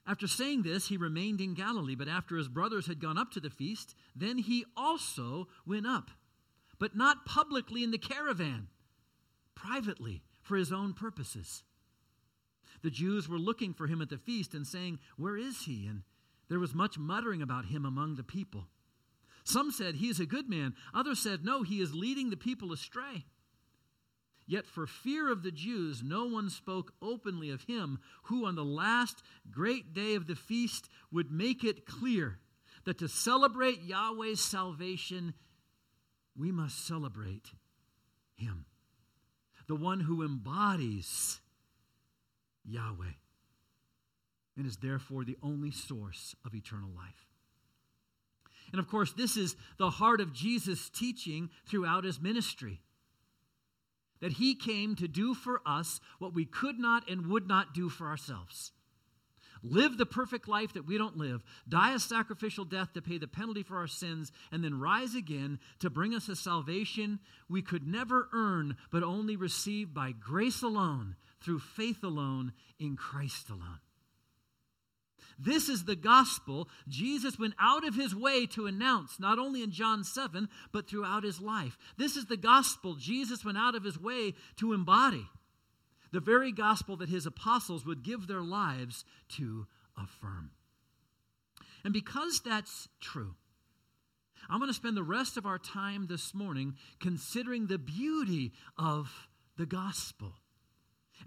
After 0.09 0.27
saying 0.27 0.63
this, 0.63 0.89
he 0.89 0.97
remained 0.97 1.43
in 1.43 1.53
Galilee, 1.53 1.95
but 1.95 2.09
after 2.09 2.39
his 2.39 2.49
brothers 2.49 2.87
had 2.87 2.99
gone 2.99 3.19
up 3.19 3.31
to 3.33 3.41
the 3.41 3.51
feast, 3.51 3.95
then 4.17 4.39
he 4.39 4.65
also 4.75 5.49
went 5.67 5.87
up, 5.87 6.11
but 6.79 6.97
not 6.97 7.27
publicly 7.27 7.85
in 7.85 7.91
the 7.91 7.99
caravan, 7.99 8.69
privately 9.55 10.23
for 10.41 10.57
his 10.57 10.73
own 10.73 10.95
purposes. 10.95 11.63
The 12.83 12.91
Jews 12.91 13.29
were 13.29 13.39
looking 13.39 13.75
for 13.75 13.87
him 13.87 14.01
at 14.01 14.09
the 14.09 14.17
feast 14.17 14.55
and 14.55 14.67
saying, 14.67 14.99
Where 15.19 15.37
is 15.37 15.65
he? 15.65 15.87
And 15.87 16.05
there 16.49 16.61
was 16.61 16.75
much 16.75 16.97
muttering 16.97 17.43
about 17.43 17.67
him 17.67 17.85
among 17.85 18.17
the 18.17 18.23
people. 18.23 18.69
Some 19.45 19.71
said, 19.71 19.97
He 19.97 20.09
is 20.09 20.21
a 20.21 20.27
good 20.27 20.49
man. 20.49 20.75
Others 20.95 21.19
said, 21.19 21.45
No, 21.45 21.65
he 21.65 21.83
is 21.83 21.95
leading 21.95 22.31
the 22.31 22.37
people 22.37 22.73
astray. 22.73 23.27
Yet 24.49 24.67
for 24.67 24.87
fear 24.87 25.31
of 25.31 25.43
the 25.43 25.51
Jews, 25.51 26.03
no 26.03 26.25
one 26.25 26.49
spoke 26.49 26.95
openly 27.03 27.51
of 27.51 27.65
him 27.65 27.99
who 28.25 28.47
on 28.47 28.55
the 28.55 28.65
last 28.65 29.23
great 29.51 29.93
day 29.93 30.15
of 30.15 30.27
the 30.27 30.35
feast 30.35 30.89
would 31.13 31.31
make 31.31 31.65
it 31.65 31.85
clear 31.85 32.39
that 32.87 32.97
to 32.99 33.09
celebrate 33.09 33.83
Yahweh's 33.83 34.41
salvation, 34.41 35.35
we 36.35 36.51
must 36.51 36.87
celebrate 36.87 37.53
him, 38.37 38.65
the 39.67 39.77
one 39.77 40.01
who 40.01 40.25
embodies 40.25 41.41
Yahweh 42.65 43.13
and 44.57 44.67
is 44.67 44.79
therefore 44.79 45.25
the 45.25 45.37
only 45.43 45.71
source 45.71 46.35
of 46.47 46.55
eternal 46.55 46.91
life. 46.97 47.27
And 48.73 48.81
of 48.81 48.89
course, 48.89 49.13
this 49.13 49.37
is 49.37 49.57
the 49.77 49.91
heart 49.91 50.23
of 50.23 50.33
Jesus' 50.33 50.89
teaching 50.89 51.51
throughout 51.67 52.05
his 52.05 52.19
ministry 52.19 52.81
that 54.21 54.33
he 54.33 54.55
came 54.55 54.95
to 54.97 55.09
do 55.09 55.35
for 55.35 55.61
us 55.67 56.01
what 56.19 56.35
we 56.35 56.45
could 56.45 56.79
not 56.79 57.09
and 57.09 57.27
would 57.27 57.49
not 57.49 57.75
do 57.75 57.89
for 57.89 58.09
ourselves. 58.09 58.73
Live 59.63 59.99
the 59.99 60.07
perfect 60.07 60.47
life 60.47 60.73
that 60.75 60.87
we 60.87 60.99
don't 60.99 61.17
live, 61.17 61.43
die 61.69 61.93
a 61.93 61.99
sacrificial 61.99 62.65
death 62.65 62.93
to 62.93 63.03
pay 63.03 63.19
the 63.19 63.27
penalty 63.27 63.63
for 63.63 63.77
our 63.77 63.89
sins, 63.89 64.31
and 64.53 64.63
then 64.63 64.79
rise 64.79 65.15
again 65.15 65.59
to 65.81 65.91
bring 65.91 66.15
us 66.15 66.29
a 66.29 66.37
salvation 66.37 67.19
we 67.49 67.63
could 67.63 67.87
never 67.87 68.29
earn, 68.33 68.77
but 68.91 69.03
only 69.03 69.37
receive 69.37 69.93
by 69.93 70.13
grace 70.13 70.63
alone, 70.63 71.17
through 71.41 71.59
faith 71.59 72.05
alone, 72.05 72.53
in 72.79 72.97
Christ 72.97 73.51
alone. 73.51 73.81
This 75.39 75.69
is 75.69 75.85
the 75.85 75.97
gospel 75.97 76.69
Jesus 76.89 77.39
went 77.39 77.55
out 77.61 77.87
of 77.87 77.95
his 77.95 78.15
way 78.15 78.47
to 78.47 78.67
announce, 78.67 79.21
not 79.21 79.39
only 79.39 79.63
in 79.63 79.71
John 79.71 80.03
7, 80.03 80.49
but 80.73 80.89
throughout 80.89 81.23
his 81.23 81.41
life. 81.41 81.79
This 81.97 82.17
is 82.17 82.27
the 82.27 82.37
gospel 82.37 82.97
Jesus 82.97 83.45
went 83.45 83.57
out 83.57 83.77
of 83.77 83.85
his 83.85 83.99
way 83.99 84.35
to 84.57 84.73
embody. 84.73 85.27
The 86.11 86.21
very 86.21 86.51
gospel 86.51 86.97
that 86.97 87.09
his 87.09 87.27
apostles 87.27 87.87
would 87.87 88.03
give 88.03 88.27
their 88.27 88.43
lives 88.43 89.05
to 89.37 89.67
affirm. 89.97 90.51
And 91.85 91.93
because 91.93 92.41
that's 92.45 92.89
true, 93.01 93.35
I'm 94.51 94.59
going 94.59 94.71
to 94.71 94.75
spend 94.75 94.97
the 94.97 95.03
rest 95.03 95.37
of 95.37 95.47
our 95.47 95.59
time 95.59 96.07
this 96.09 96.35
morning 96.35 96.75
considering 96.99 97.67
the 97.67 97.79
beauty 97.79 98.53
of 98.77 99.29
the 99.57 99.67
gospel 99.67 100.35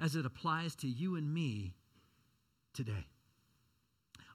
as 0.01 0.15
it 0.15 0.25
applies 0.25 0.75
to 0.77 0.87
you 0.87 1.15
and 1.15 1.33
me 1.33 1.75
today 2.73 3.05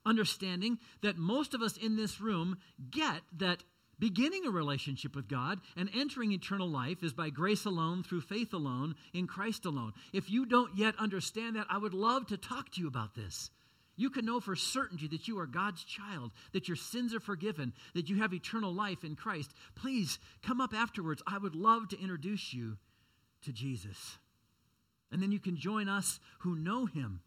understanding 0.06 0.78
that 1.02 1.18
most 1.18 1.52
of 1.52 1.60
us 1.60 1.76
in 1.76 1.96
this 1.96 2.20
room 2.20 2.56
get 2.90 3.20
that 3.38 3.62
beginning 3.98 4.46
a 4.46 4.50
relationship 4.50 5.16
with 5.16 5.28
God 5.28 5.60
and 5.76 5.90
entering 5.94 6.32
eternal 6.32 6.68
life 6.68 7.02
is 7.02 7.12
by 7.12 7.30
grace 7.30 7.64
alone, 7.64 8.02
through 8.02 8.20
faith 8.20 8.52
alone, 8.52 8.94
in 9.12 9.26
Christ 9.26 9.64
alone. 9.64 9.92
If 10.12 10.30
you 10.30 10.46
don't 10.46 10.76
yet 10.76 10.94
understand 10.98 11.56
that, 11.56 11.66
I 11.70 11.78
would 11.78 11.94
love 11.94 12.26
to 12.28 12.36
talk 12.36 12.70
to 12.72 12.80
you 12.80 12.88
about 12.88 13.14
this. 13.14 13.50
You 13.96 14.10
can 14.10 14.26
know 14.26 14.40
for 14.40 14.54
certainty 14.54 15.08
that 15.08 15.26
you 15.26 15.38
are 15.38 15.46
God's 15.46 15.82
child, 15.82 16.32
that 16.52 16.68
your 16.68 16.76
sins 16.76 17.14
are 17.14 17.20
forgiven, 17.20 17.72
that 17.94 18.10
you 18.10 18.16
have 18.20 18.34
eternal 18.34 18.72
life 18.74 19.04
in 19.04 19.16
Christ. 19.16 19.50
Please 19.74 20.18
come 20.42 20.60
up 20.60 20.74
afterwards. 20.74 21.22
I 21.26 21.38
would 21.38 21.54
love 21.54 21.88
to 21.88 22.00
introduce 22.00 22.52
you 22.52 22.76
to 23.44 23.52
Jesus. 23.52 24.18
And 25.10 25.22
then 25.22 25.32
you 25.32 25.40
can 25.40 25.56
join 25.56 25.88
us 25.88 26.20
who 26.40 26.56
know 26.56 26.84
him 26.84 27.20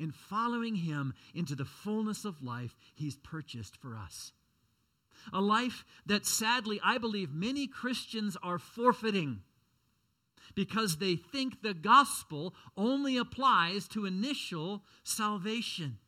in 0.00 0.10
following 0.10 0.74
him 0.74 1.14
into 1.34 1.54
the 1.54 1.64
fullness 1.64 2.24
of 2.24 2.42
life 2.42 2.74
he's 2.94 3.16
purchased 3.16 3.76
for 3.76 3.96
us. 3.96 4.32
A 5.32 5.40
life 5.40 5.84
that 6.06 6.26
sadly, 6.26 6.80
I 6.82 6.98
believe 6.98 7.30
many 7.32 7.66
Christians 7.66 8.36
are 8.42 8.58
forfeiting 8.58 9.42
because 10.54 10.96
they 10.96 11.16
think 11.16 11.62
the 11.62 11.74
gospel 11.74 12.54
only 12.76 13.16
applies 13.16 13.86
to 13.88 14.06
initial 14.06 14.82
salvation. 15.04 15.98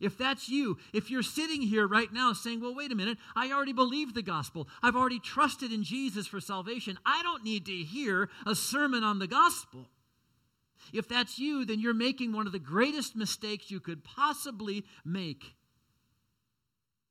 If 0.00 0.18
that's 0.18 0.48
you, 0.48 0.78
if 0.92 1.10
you're 1.10 1.22
sitting 1.22 1.62
here 1.62 1.86
right 1.86 2.12
now 2.12 2.32
saying, 2.32 2.60
well, 2.60 2.74
wait 2.74 2.90
a 2.90 2.96
minute, 2.96 3.18
I 3.36 3.52
already 3.52 3.72
believe 3.72 4.14
the 4.14 4.22
gospel, 4.22 4.68
I've 4.82 4.96
already 4.96 5.20
trusted 5.20 5.72
in 5.72 5.84
Jesus 5.84 6.26
for 6.26 6.40
salvation, 6.40 6.98
I 7.06 7.22
don't 7.22 7.44
need 7.44 7.66
to 7.66 7.72
hear 7.72 8.28
a 8.44 8.56
sermon 8.56 9.04
on 9.04 9.20
the 9.20 9.28
gospel. 9.28 9.86
If 10.92 11.08
that's 11.08 11.38
you, 11.38 11.64
then 11.64 11.80
you're 11.80 11.94
making 11.94 12.32
one 12.32 12.46
of 12.46 12.52
the 12.52 12.58
greatest 12.58 13.16
mistakes 13.16 13.70
you 13.70 13.80
could 13.80 14.04
possibly 14.04 14.84
make. 15.04 15.54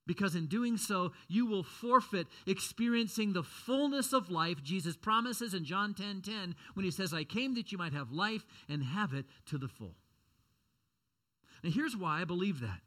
Because 0.08 0.36
in 0.36 0.48
doing 0.48 0.78
so, 0.78 1.14
you 1.28 1.46
will 1.46 1.64
forfeit 1.64 2.28
experiencing 2.46 3.34
the 3.34 3.44
fullness 3.44 4.14
of 4.14 4.32
life 4.32 4.64
Jesus 4.64 4.98
promises 4.98 5.54
in 5.54 5.64
John 5.64 5.94
10 5.94 6.22
10 6.22 6.56
when 6.74 6.84
he 6.84 6.92
says, 6.92 7.14
I 7.14 7.24
came 7.24 7.56
that 7.56 7.72
you 7.72 7.78
might 7.78 7.94
have 7.94 8.12
life 8.12 8.46
and 8.68 8.84
have 8.84 9.14
it 9.14 9.26
to 9.48 9.58
the 9.58 9.68
full. 9.68 9.96
Now, 11.64 11.70
here's 11.70 11.96
why 11.96 12.22
I 12.22 12.26
believe 12.26 12.60
that. 12.62 12.82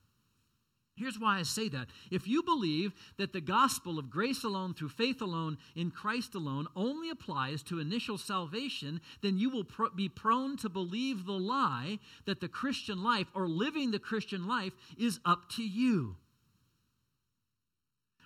Here's 0.96 1.18
why 1.18 1.40
I 1.40 1.42
say 1.42 1.68
that. 1.70 1.88
If 2.12 2.28
you 2.28 2.44
believe 2.44 2.92
that 3.16 3.32
the 3.32 3.40
gospel 3.40 3.98
of 3.98 4.10
grace 4.10 4.44
alone, 4.44 4.74
through 4.74 4.90
faith 4.90 5.20
alone, 5.20 5.58
in 5.74 5.90
Christ 5.90 6.36
alone, 6.36 6.68
only 6.76 7.10
applies 7.10 7.64
to 7.64 7.80
initial 7.80 8.16
salvation, 8.16 9.00
then 9.20 9.36
you 9.36 9.50
will 9.50 9.66
be 9.96 10.08
prone 10.08 10.56
to 10.58 10.68
believe 10.68 11.26
the 11.26 11.32
lie 11.32 11.98
that 12.26 12.40
the 12.40 12.48
Christian 12.48 13.02
life 13.02 13.26
or 13.34 13.48
living 13.48 13.90
the 13.90 13.98
Christian 13.98 14.46
life 14.46 14.72
is 14.96 15.18
up 15.24 15.48
to 15.56 15.64
you. 15.64 16.16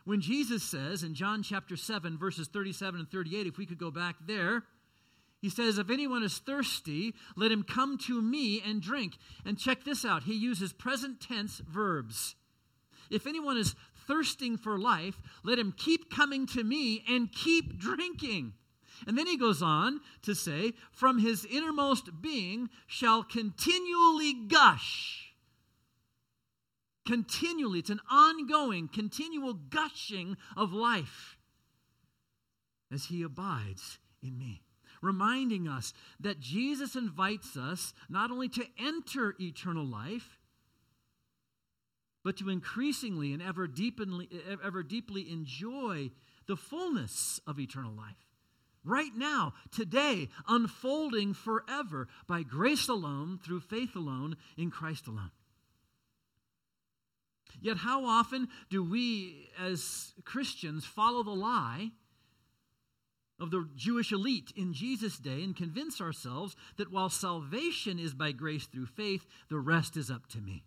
When 0.05 0.21
Jesus 0.21 0.63
says 0.63 1.03
in 1.03 1.15
John 1.15 1.43
chapter 1.43 1.77
7, 1.77 2.19
verses 2.19 2.49
37 2.49 3.01
and 3.01 3.11
38, 3.11 3.47
if 3.47 3.57
we 3.57 3.67
could 3.67 3.79
go 3.79 3.91
back 3.91 4.17
there, 4.27 4.65
he 5.41 5.49
says, 5.49 5.79
If 5.79 5.91
anyone 5.91 6.23
is 6.23 6.39
thirsty, 6.39 7.15
let 7.37 7.53
him 7.53 7.63
come 7.63 7.97
to 8.07 8.21
me 8.21 8.61
and 8.65 8.83
drink. 8.83 9.15
And 9.45 9.59
check 9.59 9.85
this 9.85 10.05
out. 10.05 10.25
He 10.25 10.35
uses 10.35 10.73
present 10.73 11.21
tense 11.21 11.59
verbs. 11.59 12.35
If 13.11 13.27
anyone 13.27 13.57
is 13.57 13.75
thirsting 14.07 14.57
for 14.57 14.79
life, 14.79 15.21
let 15.45 15.59
him 15.59 15.75
keep 15.77 16.11
coming 16.11 16.47
to 16.49 16.65
me 16.65 17.05
and 17.09 17.33
keep 17.33 17.79
drinking. 17.79 18.55
And 19.07 19.17
then 19.17 19.27
he 19.27 19.37
goes 19.37 19.63
on 19.63 20.01
to 20.23 20.35
say, 20.35 20.73
From 20.91 21.19
his 21.19 21.45
innermost 21.45 22.21
being 22.21 22.69
shall 22.87 23.23
continually 23.23 24.33
gush. 24.33 25.35
Continually, 27.07 27.79
it's 27.79 27.91
an 27.91 28.01
ongoing, 28.11 28.89
continual 28.89 29.55
gushing 29.55 30.37
of 30.57 30.73
life 30.73 31.39
as 32.93 33.07
he 33.07 33.23
abides 33.23 33.99
in 34.23 34.37
me. 34.37 34.63
Reminding 35.01 35.69
us 35.69 35.95
that 36.21 36.41
Jesus 36.41 36.97
invites 36.97 37.57
us 37.57 37.95
not 38.09 38.31
only 38.31 38.49
to 38.49 38.67
enter 38.79 39.35
eternal 39.41 39.87
life, 39.87 40.38
but 42.25 42.37
to 42.39 42.49
increasingly 42.49 43.33
and 43.33 43.43
ever 43.43 43.67
deeply, 43.67 44.29
ever 44.63 44.83
deeply 44.83 45.31
enjoy 45.31 46.11
the 46.47 46.57
fullness 46.57 47.41
of 47.47 47.59
eternal 47.59 47.93
life. 47.93 48.17
Right 48.85 49.15
now, 49.15 49.55
today, 49.71 50.29
unfolding 50.47 51.35
forever 51.35 52.09
by 52.27 52.43
grace 52.43 52.89
alone, 52.89 53.39
through 53.43 53.61
faith 53.61 53.95
alone, 53.95 54.37
in 54.57 54.71
Christ 54.71 55.07
alone. 55.07 55.31
Yet, 57.61 57.79
how 57.79 58.05
often 58.05 58.49
do 58.71 58.83
we 58.83 59.51
as 59.59 60.15
Christians 60.25 60.85
follow 60.85 61.23
the 61.23 61.31
lie 61.31 61.91
of 63.41 63.51
the 63.51 63.69
Jewish 63.77 64.13
elite 64.13 64.53
in 64.57 64.73
Jesus' 64.73 65.19
day 65.19 65.43
and 65.43 65.57
convince 65.57 66.01
ourselves 66.01 66.57
that 66.77 66.91
while 66.91 67.11
salvation 67.11 67.99
is 67.99 68.15
by 68.15 68.33
grace 68.33 68.67
through 68.67 68.87
faith, 68.87 69.27
the 69.49 69.59
rest 69.59 69.97
is 69.97 70.11
up 70.11 70.27
to 70.29 70.39
me? 70.39 70.65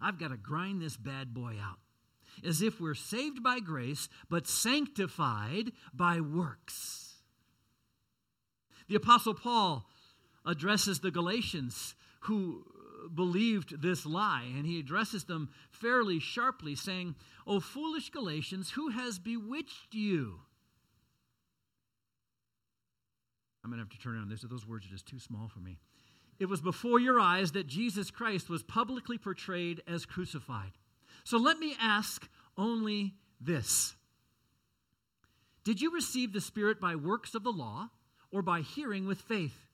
I've 0.00 0.18
got 0.18 0.28
to 0.28 0.36
grind 0.36 0.80
this 0.82 0.96
bad 0.96 1.32
boy 1.34 1.54
out. 1.62 1.78
As 2.46 2.60
if 2.60 2.80
we're 2.80 2.94
saved 2.94 3.42
by 3.42 3.60
grace, 3.60 4.08
but 4.28 4.46
sanctified 4.46 5.72
by 5.94 6.20
works. 6.20 7.14
The 8.88 8.96
Apostle 8.96 9.34
Paul 9.34 9.86
addresses 10.44 11.00
the 11.00 11.10
Galatians 11.10 11.94
who 12.20 12.64
believed 13.14 13.80
this 13.82 14.04
lie, 14.04 14.46
and 14.54 14.66
he 14.66 14.78
addresses 14.78 15.24
them 15.24 15.50
fairly 15.70 16.18
sharply, 16.20 16.74
saying, 16.74 17.14
O 17.46 17.60
foolish 17.60 18.10
Galatians, 18.10 18.70
who 18.70 18.90
has 18.90 19.18
bewitched 19.18 19.94
you? 19.94 20.40
I'm 23.64 23.70
going 23.70 23.78
to 23.78 23.84
have 23.84 23.90
to 23.90 23.98
turn 23.98 24.16
around. 24.16 24.30
Those 24.30 24.66
words 24.66 24.86
are 24.86 24.90
just 24.90 25.06
too 25.06 25.18
small 25.18 25.48
for 25.48 25.60
me. 25.60 25.78
It 26.38 26.46
was 26.46 26.60
before 26.60 27.00
your 27.00 27.18
eyes 27.18 27.52
that 27.52 27.66
Jesus 27.66 28.10
Christ 28.10 28.48
was 28.48 28.62
publicly 28.62 29.18
portrayed 29.18 29.82
as 29.86 30.04
crucified. 30.04 30.72
So 31.24 31.38
let 31.38 31.58
me 31.58 31.74
ask 31.80 32.28
only 32.56 33.14
this 33.40 33.94
Did 35.64 35.80
you 35.80 35.92
receive 35.92 36.32
the 36.32 36.40
Spirit 36.40 36.80
by 36.80 36.94
works 36.94 37.34
of 37.34 37.42
the 37.42 37.52
law 37.52 37.90
or 38.30 38.42
by 38.42 38.60
hearing 38.60 39.06
with 39.06 39.20
faith? 39.20 39.66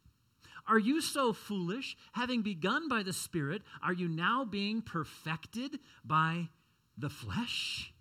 Are 0.68 0.78
you 0.78 1.00
so 1.00 1.32
foolish? 1.32 1.96
Having 2.12 2.42
begun 2.42 2.88
by 2.88 3.02
the 3.02 3.12
Spirit, 3.12 3.62
are 3.82 3.92
you 3.92 4.08
now 4.08 4.44
being 4.44 4.80
perfected 4.80 5.78
by 6.04 6.48
the 6.96 7.10
flesh? 7.10 7.92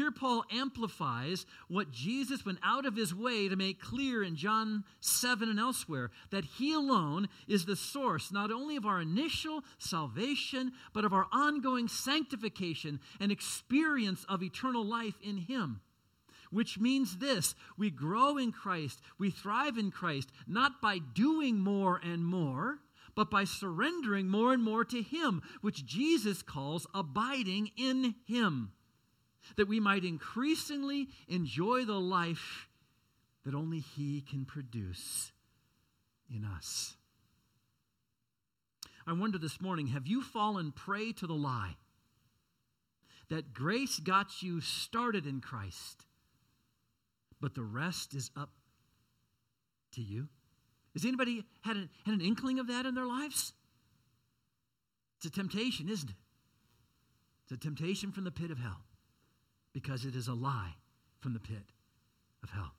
Here, 0.00 0.10
Paul 0.10 0.46
amplifies 0.50 1.44
what 1.68 1.90
Jesus 1.90 2.46
went 2.46 2.60
out 2.62 2.86
of 2.86 2.96
his 2.96 3.14
way 3.14 3.50
to 3.50 3.54
make 3.54 3.82
clear 3.82 4.22
in 4.22 4.34
John 4.34 4.82
7 5.00 5.46
and 5.46 5.60
elsewhere 5.60 6.10
that 6.30 6.46
he 6.46 6.72
alone 6.72 7.28
is 7.46 7.66
the 7.66 7.76
source 7.76 8.32
not 8.32 8.50
only 8.50 8.76
of 8.76 8.86
our 8.86 9.02
initial 9.02 9.62
salvation, 9.76 10.72
but 10.94 11.04
of 11.04 11.12
our 11.12 11.26
ongoing 11.32 11.86
sanctification 11.86 12.98
and 13.20 13.30
experience 13.30 14.24
of 14.26 14.42
eternal 14.42 14.86
life 14.86 15.16
in 15.22 15.36
him. 15.36 15.82
Which 16.50 16.78
means 16.78 17.18
this 17.18 17.54
we 17.76 17.90
grow 17.90 18.38
in 18.38 18.52
Christ, 18.52 19.02
we 19.18 19.30
thrive 19.30 19.76
in 19.76 19.90
Christ, 19.90 20.30
not 20.46 20.80
by 20.80 20.96
doing 20.96 21.58
more 21.58 22.00
and 22.02 22.24
more, 22.24 22.78
but 23.14 23.30
by 23.30 23.44
surrendering 23.44 24.30
more 24.30 24.54
and 24.54 24.62
more 24.62 24.86
to 24.86 25.02
Him, 25.02 25.42
which 25.60 25.84
Jesus 25.84 26.40
calls 26.40 26.86
abiding 26.94 27.70
in 27.76 28.14
Him 28.24 28.72
that 29.56 29.68
we 29.68 29.80
might 29.80 30.04
increasingly 30.04 31.08
enjoy 31.28 31.84
the 31.84 32.00
life 32.00 32.68
that 33.44 33.54
only 33.54 33.80
He 33.80 34.20
can 34.20 34.44
produce 34.44 35.32
in 36.34 36.44
us. 36.44 36.96
I 39.06 39.12
wonder 39.12 39.38
this 39.38 39.60
morning 39.60 39.88
have 39.88 40.06
you 40.06 40.22
fallen 40.22 40.72
prey 40.72 41.12
to 41.12 41.26
the 41.26 41.34
lie 41.34 41.76
that 43.28 43.52
grace 43.52 43.98
got 43.98 44.42
you 44.42 44.60
started 44.60 45.26
in 45.26 45.40
Christ, 45.40 46.04
but 47.40 47.54
the 47.54 47.62
rest 47.62 48.14
is 48.14 48.30
up 48.36 48.50
to 49.92 50.02
you? 50.02 50.28
Has 50.94 51.04
anybody 51.04 51.44
had, 51.62 51.76
a, 51.76 51.88
had 52.04 52.14
an 52.14 52.20
inkling 52.20 52.58
of 52.58 52.66
that 52.66 52.86
in 52.86 52.94
their 52.94 53.06
lives? 53.06 53.52
It's 55.16 55.26
a 55.26 55.30
temptation, 55.30 55.88
isn't 55.88 56.10
it? 56.10 56.16
It's 57.44 57.52
a 57.52 57.56
temptation 57.56 58.12
from 58.12 58.24
the 58.24 58.30
pit 58.30 58.50
of 58.50 58.58
hell 58.58 58.84
because 59.72 60.04
it 60.04 60.14
is 60.14 60.28
a 60.28 60.34
lie 60.34 60.74
from 61.20 61.32
the 61.32 61.40
pit 61.40 61.72
of 62.42 62.50
hell. 62.50 62.72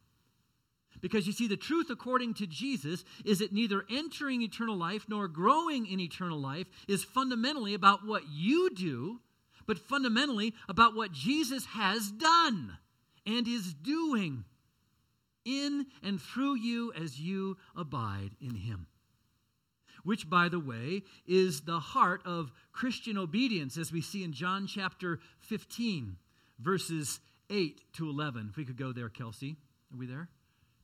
Because 1.01 1.25
you 1.25 1.34
see, 1.34 1.47
the 1.47 1.58
truth 1.58 1.89
according 1.89 2.36
to 2.36 2.47
Jesus 2.47 3.04
is 3.25 3.39
that 3.39 3.54
neither 3.54 3.86
entering 3.89 4.41
eternal 4.41 4.77
life 4.77 5.06
nor 5.08 5.27
growing 5.27 5.88
in 5.88 5.99
eternal 5.99 6.39
life 6.39 6.67
is 6.88 7.04
fundamentally 7.04 7.73
about 7.73 8.06
what 8.06 8.23
you 8.30 8.69
do, 8.69 9.19
but 9.65 9.80
fundamentally 9.80 10.54
about 10.69 10.95
what 10.95 11.12
Jesus 11.12 11.65
has 11.67 12.12
done 12.12 12.77
and 13.25 13.47
is 13.47 13.73
doing 13.73 14.45
in 15.43 15.88
and 16.04 16.21
through 16.21 16.56
you 16.56 16.93
as 16.93 17.19
you 17.19 17.58
abide 17.75 18.32
in 18.39 18.56
Him. 18.56 18.88
Which, 20.04 20.30
by 20.30 20.49
the 20.49 20.60
way, 20.60 21.04
is 21.27 21.62
the 21.62 21.80
heart 21.80 22.21
of 22.25 22.51
Christian 22.71 23.17
obedience, 23.17 23.77
as 23.77 23.91
we 23.91 24.01
see 24.01 24.23
in 24.23 24.34
John 24.34 24.67
chapter 24.67 25.19
15 25.39 26.17
verses 26.62 27.19
8 27.50 27.82
to 27.93 28.10
11. 28.10 28.47
If 28.50 28.58
we 28.58 28.65
could 28.65 28.78
go 28.78 28.91
there, 28.91 29.10
Kelsey. 29.10 29.58
Are 29.93 29.97
we 29.97 30.06
there? 30.06 30.30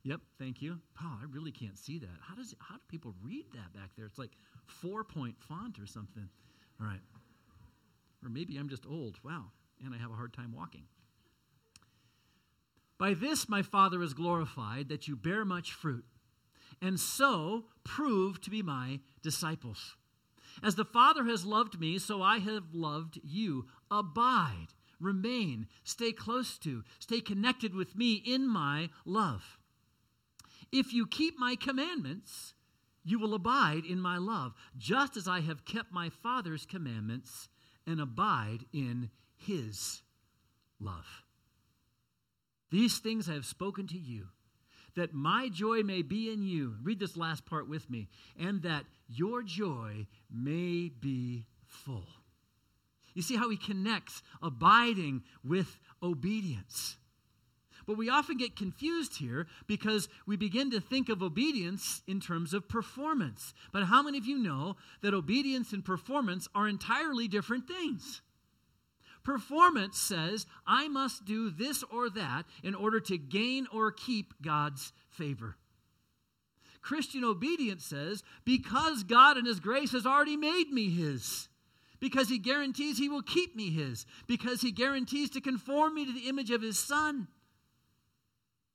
Yep, 0.04 0.20
thank 0.38 0.62
you. 0.62 0.78
Oh, 1.02 1.18
I 1.20 1.24
really 1.30 1.50
can't 1.50 1.78
see 1.78 1.98
that. 1.98 2.08
How 2.20 2.34
does 2.34 2.52
it, 2.52 2.58
how 2.60 2.76
do 2.76 2.80
people 2.88 3.14
read 3.22 3.46
that 3.52 3.72
back 3.74 3.90
there? 3.96 4.06
It's 4.06 4.18
like 4.18 4.32
four 4.66 5.04
point 5.04 5.34
font 5.40 5.78
or 5.78 5.86
something. 5.86 6.28
All 6.80 6.86
right. 6.86 7.00
Or 8.22 8.28
maybe 8.28 8.56
I'm 8.56 8.68
just 8.68 8.86
old. 8.86 9.18
Wow. 9.24 9.46
And 9.84 9.94
I 9.94 9.98
have 9.98 10.10
a 10.10 10.14
hard 10.14 10.32
time 10.32 10.52
walking. 10.56 10.84
By 12.98 13.14
this 13.14 13.48
my 13.48 13.62
Father 13.62 14.02
is 14.02 14.12
glorified, 14.12 14.88
that 14.88 15.06
you 15.06 15.14
bear 15.14 15.44
much 15.44 15.72
fruit, 15.72 16.04
and 16.82 16.98
so 16.98 17.66
prove 17.84 18.40
to 18.40 18.50
be 18.50 18.60
my 18.60 19.00
disciples. 19.22 19.96
As 20.62 20.74
the 20.74 20.84
Father 20.84 21.24
has 21.24 21.44
loved 21.44 21.78
me, 21.78 21.98
so 21.98 22.22
I 22.22 22.38
have 22.38 22.74
loved 22.74 23.20
you. 23.22 23.66
Abide 23.90 24.68
remain, 25.00 25.66
stay 25.84 26.12
close 26.12 26.58
to, 26.58 26.84
stay 26.98 27.20
connected 27.20 27.74
with 27.74 27.96
me 27.96 28.14
in 28.14 28.48
my 28.48 28.90
love. 29.04 29.58
If 30.70 30.92
you 30.92 31.06
keep 31.06 31.38
my 31.38 31.56
commandments, 31.56 32.54
you 33.04 33.18
will 33.18 33.34
abide 33.34 33.84
in 33.84 34.00
my 34.00 34.18
love, 34.18 34.52
just 34.76 35.16
as 35.16 35.26
I 35.26 35.40
have 35.40 35.64
kept 35.64 35.92
my 35.92 36.10
Father's 36.10 36.66
commandments 36.66 37.48
and 37.86 38.00
abide 38.00 38.66
in 38.72 39.10
his 39.34 40.02
love. 40.78 41.24
These 42.70 42.98
things 42.98 43.28
I 43.28 43.34
have 43.34 43.46
spoken 43.46 43.86
to 43.88 43.98
you, 43.98 44.26
that 44.94 45.14
my 45.14 45.48
joy 45.48 45.82
may 45.82 46.02
be 46.02 46.30
in 46.30 46.42
you. 46.42 46.74
Read 46.82 46.98
this 46.98 47.16
last 47.16 47.46
part 47.46 47.68
with 47.68 47.88
me. 47.88 48.08
And 48.38 48.62
that 48.62 48.84
your 49.08 49.42
joy 49.42 50.06
may 50.30 50.90
be 50.90 51.46
full. 51.64 52.08
You 53.18 53.22
see 53.22 53.34
how 53.34 53.50
he 53.50 53.56
connects 53.56 54.22
abiding 54.40 55.24
with 55.42 55.80
obedience. 56.00 56.98
But 57.84 57.96
we 57.96 58.08
often 58.08 58.36
get 58.36 58.54
confused 58.54 59.16
here 59.16 59.48
because 59.66 60.08
we 60.24 60.36
begin 60.36 60.70
to 60.70 60.80
think 60.80 61.08
of 61.08 61.20
obedience 61.20 62.00
in 62.06 62.20
terms 62.20 62.54
of 62.54 62.68
performance. 62.68 63.54
But 63.72 63.86
how 63.86 64.04
many 64.04 64.18
of 64.18 64.26
you 64.26 64.38
know 64.38 64.76
that 65.00 65.14
obedience 65.14 65.72
and 65.72 65.84
performance 65.84 66.46
are 66.54 66.68
entirely 66.68 67.26
different 67.26 67.66
things? 67.66 68.22
Performance 69.24 69.98
says, 69.98 70.46
I 70.64 70.86
must 70.86 71.24
do 71.24 71.50
this 71.50 71.82
or 71.92 72.08
that 72.10 72.44
in 72.62 72.76
order 72.76 73.00
to 73.00 73.18
gain 73.18 73.66
or 73.72 73.90
keep 73.90 74.34
God's 74.40 74.92
favor. 75.10 75.56
Christian 76.82 77.24
obedience 77.24 77.84
says, 77.84 78.22
because 78.44 79.02
God 79.02 79.36
in 79.36 79.44
His 79.44 79.58
grace 79.58 79.90
has 79.90 80.06
already 80.06 80.36
made 80.36 80.70
me 80.70 80.88
His 80.88 81.47
because 82.00 82.28
he 82.28 82.38
guarantees 82.38 82.98
he 82.98 83.08
will 83.08 83.22
keep 83.22 83.56
me 83.56 83.70
his, 83.70 84.06
because 84.26 84.60
he 84.60 84.72
guarantees 84.72 85.30
to 85.30 85.40
conform 85.40 85.94
me 85.94 86.06
to 86.06 86.12
the 86.12 86.28
image 86.28 86.50
of 86.50 86.62
his 86.62 86.78
son. 86.78 87.28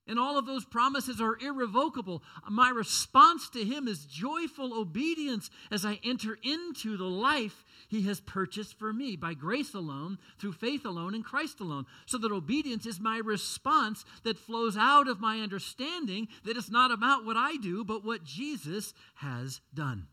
And 0.05 0.19
all 0.19 0.37
of 0.37 0.45
those 0.45 0.65
promises 0.65 1.21
are 1.21 1.37
irrevocable. 1.39 2.23
My 2.49 2.69
response 2.69 3.49
to 3.51 3.63
him 3.63 3.87
is 3.87 4.05
joyful 4.05 4.73
obedience 4.73 5.49
as 5.71 5.85
I 5.85 5.99
enter 6.03 6.37
into 6.43 6.97
the 6.97 7.05
life 7.05 7.63
he 7.87 8.01
has 8.03 8.19
purchased 8.19 8.77
for 8.77 8.91
me 8.91 9.15
by 9.15 9.33
grace 9.33 9.73
alone, 9.73 10.17
through 10.39 10.53
faith 10.53 10.83
alone, 10.83 11.15
in 11.15 11.23
Christ 11.23 11.61
alone. 11.61 11.85
So 12.05 12.17
that 12.17 12.33
obedience 12.33 12.85
is 12.85 12.99
my 12.99 13.17
response 13.17 14.03
that 14.23 14.37
flows 14.37 14.75
out 14.75 15.07
of 15.07 15.21
my 15.21 15.39
understanding 15.39 16.27
that 16.43 16.57
it's 16.57 16.69
not 16.71 16.91
about 16.91 17.23
what 17.23 17.37
I 17.37 17.55
do, 17.55 17.85
but 17.85 18.03
what 18.03 18.25
Jesus 18.25 18.93
has 19.15 19.61
done. 19.73 20.07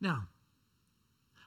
Now, 0.00 0.28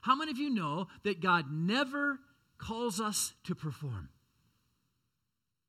how 0.02 0.16
many 0.16 0.32
of 0.32 0.38
you 0.38 0.50
know 0.50 0.88
that 1.04 1.20
God 1.20 1.46
never 1.50 2.18
calls 2.58 3.00
us 3.00 3.32
to 3.44 3.54
perform? 3.54 4.10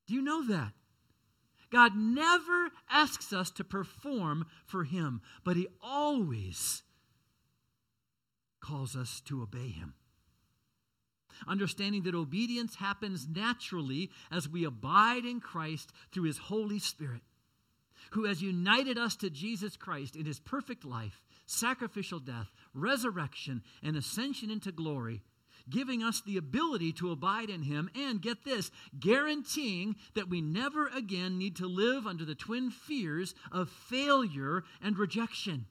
Do 0.08 0.16
you 0.16 0.22
know 0.22 0.46
that? 0.48 0.74
God 1.72 1.96
never 1.96 2.72
asks 2.90 3.32
us 3.32 3.52
to 3.52 3.64
perform 3.64 4.46
for 4.66 4.84
Him, 4.84 5.22
but 5.44 5.56
He 5.56 5.68
always 5.82 6.82
calls 8.60 8.96
us 8.96 9.22
to 9.26 9.44
obey 9.44 9.70
Him. 9.70 9.94
Understanding 11.48 12.04
that 12.04 12.16
obedience 12.16 12.76
happens 12.76 13.28
naturally 13.28 14.10
as 14.32 14.50
we 14.50 14.66
abide 14.66 15.26
in 15.26 15.42
Christ 15.42 15.92
through 16.12 16.24
His 16.24 16.38
Holy 16.38 16.80
Spirit, 16.80 17.22
who 18.12 18.26
has 18.26 18.42
united 18.42 18.98
us 18.98 19.16
to 19.18 19.30
Jesus 19.30 19.78
Christ 19.78 20.16
in 20.16 20.26
His 20.26 20.40
perfect 20.40 20.86
life 20.86 21.22
sacrificial 21.46 22.20
death, 22.20 22.52
resurrection, 22.74 23.62
and 23.82 23.96
ascension 23.96 24.50
into 24.50 24.72
glory, 24.72 25.22
giving 25.70 26.04
us 26.04 26.22
the 26.22 26.38
ability 26.38 26.92
to 26.94 27.12
abide 27.12 27.50
in 27.50 27.64
Him, 27.64 27.90
and 27.96 28.22
get 28.22 28.44
this, 28.44 28.72
guaranteeing 29.00 29.96
that 30.16 30.30
we 30.30 30.42
never 30.42 30.88
again 30.88 31.38
need 31.38 31.56
to 31.58 31.68
live 31.68 32.06
under 32.06 32.26
the 32.26 32.36
twin 32.36 32.72
fears 32.72 33.34
of 33.52 33.70
failure 33.70 34.64
and 34.82 34.98
rejection, 34.98 35.66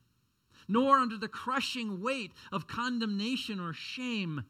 nor 0.69 0.97
under 0.97 1.19
the 1.19 1.29
crushing 1.29 2.01
weight 2.01 2.33
of 2.51 2.67
condemnation 2.67 3.61
or 3.61 3.73
shame 3.73 4.45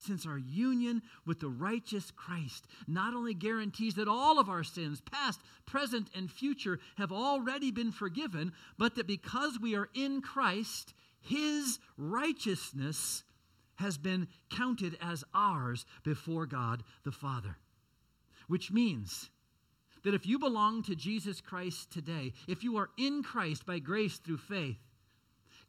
since 0.00 0.26
our 0.26 0.38
union 0.38 1.02
with 1.26 1.40
the 1.40 1.48
righteous 1.48 2.10
Christ 2.10 2.66
not 2.86 3.14
only 3.14 3.34
guarantees 3.34 3.94
that 3.94 4.08
all 4.08 4.38
of 4.38 4.48
our 4.48 4.64
sins, 4.64 5.00
past, 5.00 5.40
present, 5.66 6.08
and 6.14 6.30
future, 6.30 6.78
have 6.96 7.12
already 7.12 7.70
been 7.70 7.92
forgiven, 7.92 8.52
but 8.78 8.94
that 8.94 9.06
because 9.06 9.58
we 9.60 9.76
are 9.76 9.88
in 9.94 10.20
Christ, 10.22 10.94
his 11.20 11.78
righteousness 11.96 13.24
has 13.76 13.96
been 13.98 14.28
counted 14.50 14.96
as 15.00 15.24
ours 15.34 15.86
before 16.02 16.46
God 16.46 16.82
the 17.04 17.12
Father. 17.12 17.56
Which 18.48 18.70
means 18.70 19.30
that 20.02 20.14
if 20.14 20.26
you 20.26 20.38
belong 20.38 20.82
to 20.84 20.94
Jesus 20.94 21.40
Christ 21.40 21.90
today, 21.90 22.32
if 22.48 22.64
you 22.64 22.78
are 22.78 22.90
in 22.96 23.22
Christ 23.22 23.66
by 23.66 23.78
grace 23.78 24.18
through 24.18 24.38
faith, 24.38 24.78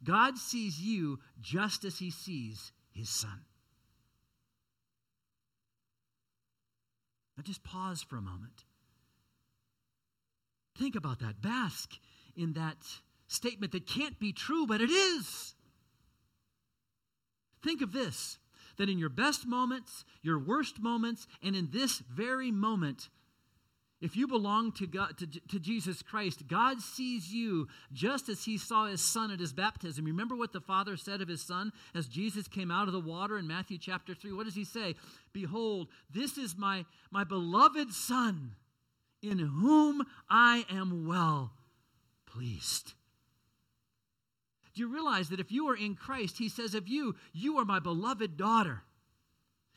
God 0.04 0.36
sees 0.36 0.80
you 0.80 1.20
just 1.40 1.84
as 1.84 1.98
he 1.98 2.10
sees 2.10 2.72
his 2.90 3.08
son. 3.08 3.44
Now 7.36 7.42
just 7.42 7.64
pause 7.64 8.02
for 8.02 8.16
a 8.16 8.22
moment. 8.22 8.64
Think 10.78 10.96
about 10.96 11.20
that. 11.20 11.40
Bask 11.40 11.92
in 12.36 12.54
that 12.54 12.76
statement 13.28 13.72
that 13.72 13.86
can't 13.86 14.18
be 14.18 14.32
true, 14.32 14.66
but 14.66 14.80
it 14.80 14.90
is. 14.90 15.54
Think 17.62 17.82
of 17.82 17.92
this 17.92 18.38
that 18.78 18.88
in 18.88 18.98
your 18.98 19.10
best 19.10 19.46
moments, 19.46 20.04
your 20.22 20.38
worst 20.38 20.80
moments, 20.80 21.26
and 21.42 21.54
in 21.54 21.68
this 21.70 21.98
very 22.10 22.50
moment, 22.50 23.08
if 24.02 24.16
you 24.16 24.26
belong 24.26 24.72
to, 24.72 24.86
God, 24.86 25.16
to, 25.18 25.26
to, 25.26 25.60
Jesus 25.60 26.02
Christ, 26.02 26.48
God 26.48 26.80
sees 26.80 27.32
you 27.32 27.68
just 27.92 28.28
as 28.28 28.44
he 28.44 28.58
saw 28.58 28.86
his 28.86 29.00
son 29.00 29.30
at 29.30 29.38
his 29.38 29.52
baptism. 29.52 30.04
Remember 30.04 30.34
what 30.34 30.52
the 30.52 30.60
Father 30.60 30.96
said 30.96 31.22
of 31.22 31.28
his 31.28 31.40
son 31.40 31.72
as 31.94 32.08
Jesus 32.08 32.48
came 32.48 32.72
out 32.72 32.88
of 32.88 32.92
the 32.92 33.00
water 33.00 33.38
in 33.38 33.46
Matthew 33.46 33.78
chapter 33.78 34.12
3? 34.12 34.32
What 34.32 34.46
does 34.46 34.56
he 34.56 34.64
say? 34.64 34.96
Behold, 35.32 35.86
this 36.12 36.36
is 36.36 36.56
my, 36.56 36.84
my 37.12 37.22
beloved 37.22 37.92
son 37.92 38.56
in 39.22 39.38
whom 39.38 40.02
I 40.28 40.66
am 40.68 41.06
well 41.06 41.52
pleased. 42.26 42.94
Do 44.74 44.80
you 44.80 44.92
realize 44.92 45.28
that 45.28 45.40
if 45.40 45.52
you 45.52 45.68
are 45.68 45.76
in 45.76 45.94
Christ, 45.94 46.38
he 46.38 46.48
says 46.48 46.74
of 46.74 46.88
you, 46.88 47.14
you 47.32 47.58
are 47.58 47.64
my 47.64 47.78
beloved 47.78 48.36
daughter. 48.36 48.82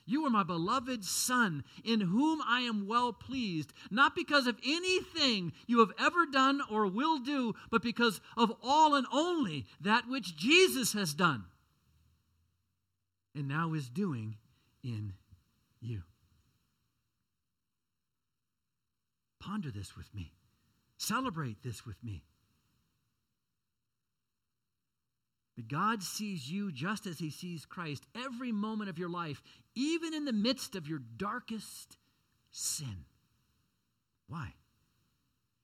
You 0.06 0.26
are 0.26 0.30
my 0.30 0.44
beloved 0.44 1.04
Son, 1.04 1.63
in 1.84 2.00
whom 2.00 2.41
I 2.48 2.62
am 2.62 2.88
well 2.88 3.12
pleased, 3.12 3.74
not 3.89 4.15
because 4.15 4.46
of 4.46 4.58
anything 4.63 5.52
you 5.65 5.80
have 5.80 5.91
ever 6.00 6.26
done 6.28 6.62
or 6.70 6.86
will 6.86 7.18
do, 7.18 7.56
but 7.72 7.82
because 7.82 8.22
of 8.38 8.54
all 8.63 8.94
and 8.94 9.08
only 9.12 9.65
that 9.82 10.08
which 10.08 10.38
Jesus 10.38 10.94
has 10.94 11.13
done 11.13 11.46
and 13.36 13.48
now 13.48 13.74
is 13.74 13.89
doing 13.89 14.38
in 14.84 15.13
you. 15.82 16.04
Ponder 19.39 19.70
this 19.70 19.96
with 19.96 20.13
me, 20.15 20.34
celebrate 20.98 21.62
this 21.62 21.86
with 21.86 22.02
me. 22.04 22.24
God 25.63 26.04
sees 26.04 26.52
you 26.52 26.72
just 26.72 27.06
as 27.06 27.20
He 27.20 27.30
sees 27.30 27.65
Christ 27.65 28.06
every 28.15 28.52
moment 28.52 28.89
of 28.89 29.00
your 29.00 29.10
life, 29.10 29.41
even 29.74 30.13
in 30.13 30.26
the 30.26 30.34
midst 30.34 30.76
of 30.76 30.88
your 30.88 31.00
darkest 31.00 31.98
sin. 32.52 33.06
Why? 34.28 34.54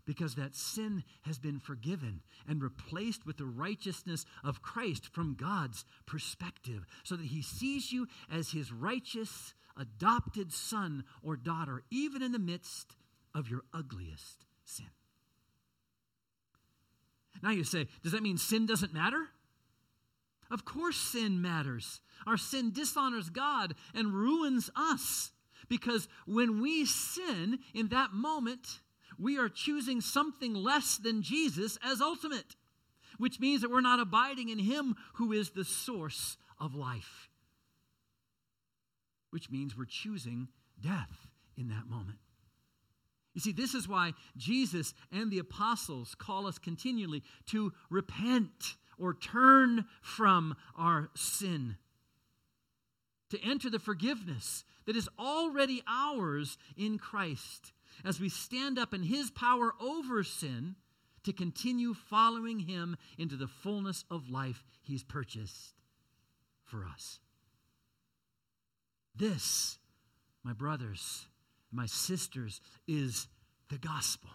Because 0.05 0.35
that 0.35 0.55
sin 0.55 1.03
has 1.23 1.39
been 1.39 1.59
forgiven 1.59 2.21
and 2.47 2.63
replaced 2.63 3.25
with 3.25 3.37
the 3.37 3.45
righteousness 3.45 4.25
of 4.43 4.61
Christ 4.61 5.07
from 5.13 5.35
God's 5.35 5.85
perspective, 6.05 6.85
so 7.03 7.15
that 7.15 7.27
He 7.27 7.41
sees 7.41 7.91
you 7.91 8.07
as 8.31 8.51
His 8.51 8.71
righteous, 8.71 9.53
adopted 9.77 10.53
son 10.53 11.03
or 11.21 11.35
daughter, 11.35 11.83
even 11.91 12.21
in 12.21 12.31
the 12.31 12.39
midst 12.39 12.95
of 13.35 13.49
your 13.49 13.61
ugliest 13.73 14.45
sin. 14.63 14.87
Now 17.43 17.51
you 17.51 17.63
say, 17.63 17.87
does 18.03 18.11
that 18.11 18.23
mean 18.23 18.37
sin 18.37 18.65
doesn't 18.65 18.93
matter? 18.93 19.27
Of 20.51 20.65
course, 20.65 20.97
sin 20.97 21.41
matters. 21.41 22.01
Our 22.27 22.37
sin 22.37 22.71
dishonors 22.71 23.29
God 23.29 23.73
and 23.95 24.13
ruins 24.13 24.69
us. 24.75 25.31
Because 25.69 26.09
when 26.27 26.61
we 26.61 26.85
sin 26.85 27.59
in 27.73 27.87
that 27.87 28.11
moment, 28.13 28.81
we 29.17 29.37
are 29.37 29.47
choosing 29.47 30.01
something 30.01 30.53
less 30.53 30.97
than 30.97 31.21
Jesus 31.21 31.77
as 31.83 32.01
ultimate, 32.01 32.57
which 33.17 33.39
means 33.39 33.61
that 33.61 33.71
we're 33.71 33.79
not 33.79 34.01
abiding 34.01 34.49
in 34.49 34.59
Him 34.59 34.95
who 35.13 35.31
is 35.31 35.51
the 35.51 35.63
source 35.63 36.35
of 36.59 36.75
life, 36.75 37.29
which 39.29 39.49
means 39.49 39.77
we're 39.77 39.85
choosing 39.85 40.49
death 40.81 41.29
in 41.55 41.69
that 41.69 41.87
moment. 41.87 42.19
You 43.33 43.39
see, 43.39 43.53
this 43.53 43.73
is 43.73 43.87
why 43.87 44.11
Jesus 44.35 44.93
and 45.11 45.31
the 45.31 45.39
apostles 45.39 46.15
call 46.15 46.47
us 46.47 46.57
continually 46.57 47.23
to 47.47 47.71
repent 47.89 48.75
or 49.01 49.13
turn 49.15 49.85
from 50.01 50.55
our 50.77 51.09
sin, 51.15 51.77
to 53.29 53.41
enter 53.43 53.69
the 53.69 53.79
forgiveness 53.79 54.63
that 54.85 54.95
is 54.95 55.09
already 55.17 55.81
ours 55.87 56.57
in 56.77 56.97
Christ 56.97 57.73
as 58.05 58.19
we 58.19 58.29
stand 58.29 58.77
up 58.77 58.93
in 58.93 59.03
His 59.03 59.31
power 59.31 59.73
over 59.81 60.23
sin 60.23 60.75
to 61.23 61.33
continue 61.33 61.93
following 61.93 62.59
Him 62.59 62.97
into 63.17 63.35
the 63.35 63.47
fullness 63.47 64.05
of 64.11 64.29
life 64.29 64.63
He's 64.81 65.03
purchased 65.03 65.73
for 66.63 66.85
us. 66.85 67.19
This, 69.15 69.77
my 70.43 70.53
brothers, 70.53 71.25
my 71.71 71.85
sisters, 71.85 72.61
is 72.87 73.27
the 73.69 73.77
gospel. 73.77 74.29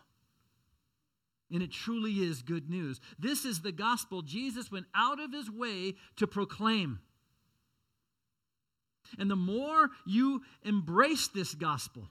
And 1.51 1.63
it 1.63 1.71
truly 1.71 2.13
is 2.13 2.43
good 2.43 2.69
news. 2.69 3.01
This 3.19 3.45
is 3.45 3.61
the 3.61 3.73
gospel 3.73 4.23
Jesus 4.23 4.71
went 4.71 4.87
out 4.95 5.21
of 5.21 5.33
his 5.33 5.51
way 5.51 5.95
to 6.17 6.27
proclaim. 6.27 6.99
And 9.19 9.31
the 9.31 9.37
more 9.37 9.91
you 10.05 10.43
embrace 10.65 11.29
this 11.29 11.55
gospel, 11.55 12.09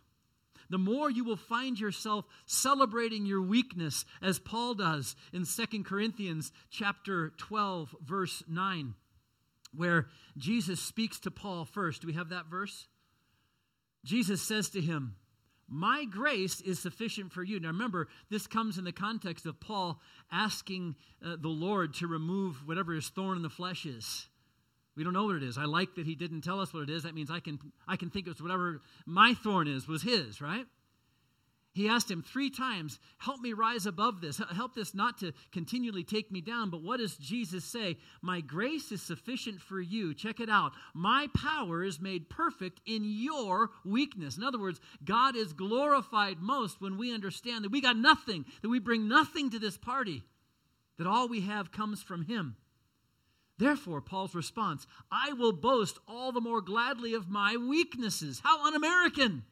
the 0.69 0.77
more 0.77 1.09
you 1.09 1.23
will 1.23 1.35
find 1.35 1.79
yourself 1.79 2.25
celebrating 2.45 3.25
your 3.25 3.41
weakness 3.41 4.05
as 4.21 4.39
Paul 4.39 4.75
does 4.75 5.15
in 5.33 5.45
2 5.45 5.83
Corinthians 5.83 6.51
chapter 6.71 7.33
12 7.37 7.95
verse 8.03 8.43
9 8.47 8.95
where 9.75 10.07
Jesus 10.37 10.79
speaks 10.79 11.19
to 11.21 11.31
Paul 11.31 11.65
first. 11.65 12.01
Do 12.01 12.07
we 12.07 12.13
have 12.13 12.29
that 12.29 12.47
verse? 12.47 12.87
Jesus 14.03 14.41
says 14.41 14.69
to 14.69 14.81
him, 14.81 15.15
my 15.67 16.05
grace 16.05 16.61
is 16.61 16.79
sufficient 16.79 17.31
for 17.31 17.43
you. 17.43 17.59
Now 17.59 17.69
remember, 17.69 18.07
this 18.29 18.47
comes 18.47 18.77
in 18.77 18.83
the 18.83 18.91
context 18.91 19.45
of 19.45 19.59
Paul 19.59 19.99
asking 20.31 20.95
uh, 21.25 21.37
the 21.39 21.49
Lord 21.49 21.93
to 21.95 22.07
remove 22.07 22.67
whatever 22.67 22.93
his 22.93 23.09
thorn 23.09 23.37
in 23.37 23.43
the 23.43 23.49
flesh 23.49 23.85
is. 23.85 24.27
We 24.95 25.03
don't 25.03 25.13
know 25.13 25.25
what 25.25 25.35
it 25.35 25.43
is. 25.43 25.57
I 25.57 25.65
like 25.65 25.95
that 25.95 26.05
he 26.05 26.15
didn't 26.15 26.41
tell 26.41 26.61
us 26.61 26.73
what 26.73 26.83
it 26.83 26.89
is. 26.89 27.03
That 27.03 27.15
means 27.15 27.29
I 27.29 27.39
can 27.39 27.59
I 27.87 27.97
can 27.97 28.09
think 28.09 28.27
it's 28.27 28.41
whatever 28.41 28.81
my 29.05 29.33
thorn 29.33 29.67
is 29.67 29.87
was 29.87 30.03
his, 30.03 30.39
right? 30.39 30.65
He 31.75 31.89
asked 31.89 32.09
him 32.09 32.21
three 32.21 32.49
times, 32.49 32.99
Help 33.17 33.41
me 33.41 33.51
rise 33.51 33.85
above 33.85 34.21
this. 34.21 34.41
Help 34.55 34.75
this 34.75 34.95
not 34.95 35.17
to 35.17 35.33
continually 35.51 36.05
take 36.05 36.31
me 36.31 36.39
down. 36.39 36.69
But 36.69 36.81
what 36.81 36.99
does 36.99 37.17
Jesus 37.17 37.65
say? 37.65 37.97
My 38.21 38.39
grace 38.39 38.93
is 38.93 39.01
sufficient 39.01 39.59
for 39.59 39.81
you. 39.81 40.13
Check 40.13 40.39
it 40.39 40.49
out. 40.49 40.71
My 40.93 41.27
power 41.35 41.83
is 41.83 41.99
made 41.99 42.29
perfect 42.29 42.79
in 42.85 43.03
your 43.03 43.71
weakness. 43.83 44.37
In 44.37 44.43
other 44.43 44.57
words, 44.57 44.79
God 45.03 45.35
is 45.35 45.51
glorified 45.51 46.39
most 46.39 46.79
when 46.79 46.97
we 46.97 47.13
understand 47.13 47.65
that 47.65 47.73
we 47.73 47.81
got 47.81 47.97
nothing, 47.97 48.45
that 48.61 48.69
we 48.69 48.79
bring 48.79 49.09
nothing 49.09 49.49
to 49.49 49.59
this 49.59 49.77
party, 49.77 50.23
that 50.97 51.07
all 51.07 51.27
we 51.27 51.41
have 51.41 51.73
comes 51.73 52.01
from 52.01 52.23
Him. 52.23 52.55
Therefore, 53.57 53.99
Paul's 53.99 54.33
response 54.33 54.87
I 55.11 55.33
will 55.33 55.51
boast 55.51 55.99
all 56.07 56.31
the 56.31 56.39
more 56.39 56.61
gladly 56.61 57.13
of 57.13 57.27
my 57.27 57.57
weaknesses. 57.57 58.39
How 58.45 58.65
un 58.65 58.75
American! 58.75 59.43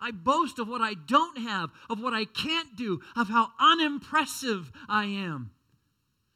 I 0.00 0.10
boast 0.10 0.58
of 0.58 0.68
what 0.68 0.82
I 0.82 0.94
don't 0.94 1.38
have, 1.38 1.70
of 1.88 2.00
what 2.00 2.14
I 2.14 2.24
can't 2.24 2.76
do, 2.76 3.00
of 3.14 3.28
how 3.28 3.52
unimpressive 3.58 4.70
I 4.88 5.06
am, 5.06 5.50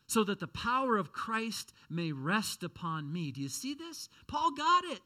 so 0.07 0.25
that 0.25 0.40
the 0.40 0.49
power 0.49 0.96
of 0.96 1.12
Christ 1.12 1.73
may 1.88 2.12
rest 2.12 2.62
upon 2.62 3.12
me. 3.12 3.31
Do 3.33 3.40
you 3.40 3.49
see 3.49 3.75
this? 3.75 4.09
Paul 4.27 4.53
got 4.53 4.85
it. 4.85 5.01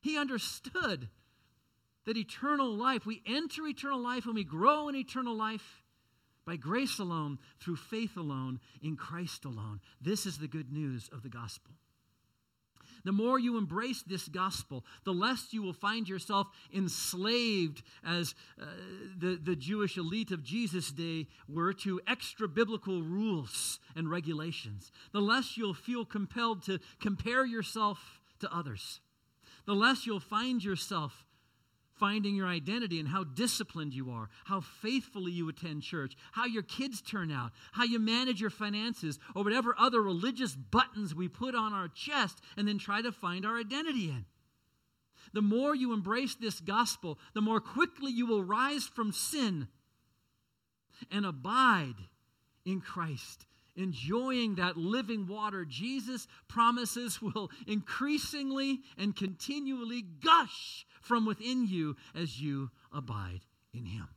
He 0.00 0.18
understood 0.18 1.08
that 2.06 2.16
eternal 2.16 2.74
life, 2.74 3.04
we 3.04 3.22
enter 3.26 3.66
eternal 3.66 4.00
life 4.00 4.24
and 4.24 4.34
we 4.34 4.44
grow 4.44 4.88
in 4.88 4.96
eternal 4.96 5.36
life 5.36 5.82
by 6.46 6.56
grace 6.56 6.98
alone, 6.98 7.38
through 7.60 7.76
faith 7.76 8.16
alone, 8.16 8.58
in 8.80 8.96
Christ 8.96 9.44
alone. 9.44 9.80
This 10.00 10.24
is 10.24 10.38
the 10.38 10.48
good 10.48 10.72
news 10.72 11.10
of 11.12 11.22
the 11.22 11.28
gospel. 11.28 11.72
The 13.04 13.12
more 13.12 13.38
you 13.38 13.56
embrace 13.56 14.02
this 14.02 14.28
gospel, 14.28 14.84
the 15.04 15.12
less 15.12 15.52
you 15.52 15.62
will 15.62 15.72
find 15.72 16.08
yourself 16.08 16.48
enslaved, 16.74 17.82
as 18.04 18.34
uh, 18.60 18.66
the, 19.18 19.36
the 19.42 19.56
Jewish 19.56 19.96
elite 19.96 20.30
of 20.30 20.42
Jesus' 20.42 20.90
day 20.90 21.26
were, 21.48 21.72
to 21.74 22.00
extra 22.06 22.48
biblical 22.48 23.02
rules 23.02 23.78
and 23.94 24.10
regulations. 24.10 24.90
The 25.12 25.20
less 25.20 25.56
you'll 25.56 25.74
feel 25.74 26.04
compelled 26.04 26.62
to 26.64 26.80
compare 27.00 27.44
yourself 27.44 28.20
to 28.40 28.54
others. 28.54 29.00
The 29.66 29.74
less 29.74 30.06
you'll 30.06 30.20
find 30.20 30.64
yourself 30.64 31.24
finding 31.98 32.34
your 32.34 32.46
identity 32.46 33.00
and 33.00 33.08
how 33.08 33.24
disciplined 33.24 33.94
you 33.94 34.10
are, 34.10 34.28
how 34.44 34.60
faithfully 34.60 35.32
you 35.32 35.48
attend 35.48 35.82
church, 35.82 36.16
how 36.32 36.46
your 36.46 36.62
kids 36.62 37.00
turn 37.00 37.30
out, 37.30 37.50
how 37.72 37.84
you 37.84 37.98
manage 37.98 38.40
your 38.40 38.50
finances, 38.50 39.18
or 39.34 39.44
whatever 39.44 39.74
other 39.78 40.00
religious 40.00 40.54
buttons 40.54 41.14
we 41.14 41.28
put 41.28 41.54
on 41.54 41.72
our 41.72 41.88
chest 41.88 42.40
and 42.56 42.66
then 42.68 42.78
try 42.78 43.02
to 43.02 43.12
find 43.12 43.44
our 43.44 43.58
identity 43.58 44.08
in. 44.10 44.24
the 45.32 45.42
more 45.42 45.74
you 45.74 45.92
embrace 45.92 46.34
this 46.34 46.60
gospel, 46.60 47.18
the 47.34 47.40
more 47.40 47.60
quickly 47.60 48.10
you 48.10 48.26
will 48.26 48.42
rise 48.42 48.84
from 48.84 49.12
sin 49.12 49.68
and 51.10 51.26
abide 51.26 51.96
in 52.64 52.80
Christ, 52.80 53.46
enjoying 53.76 54.56
that 54.56 54.76
living 54.76 55.26
water 55.26 55.64
Jesus 55.64 56.26
promises 56.48 57.22
will 57.22 57.50
increasingly 57.66 58.80
and 58.96 59.14
continually 59.14 60.02
gush 60.02 60.86
from 61.00 61.26
within 61.26 61.66
you 61.66 61.96
as 62.14 62.40
you 62.40 62.70
abide 62.92 63.40
in 63.72 63.86
Him. 63.86 64.08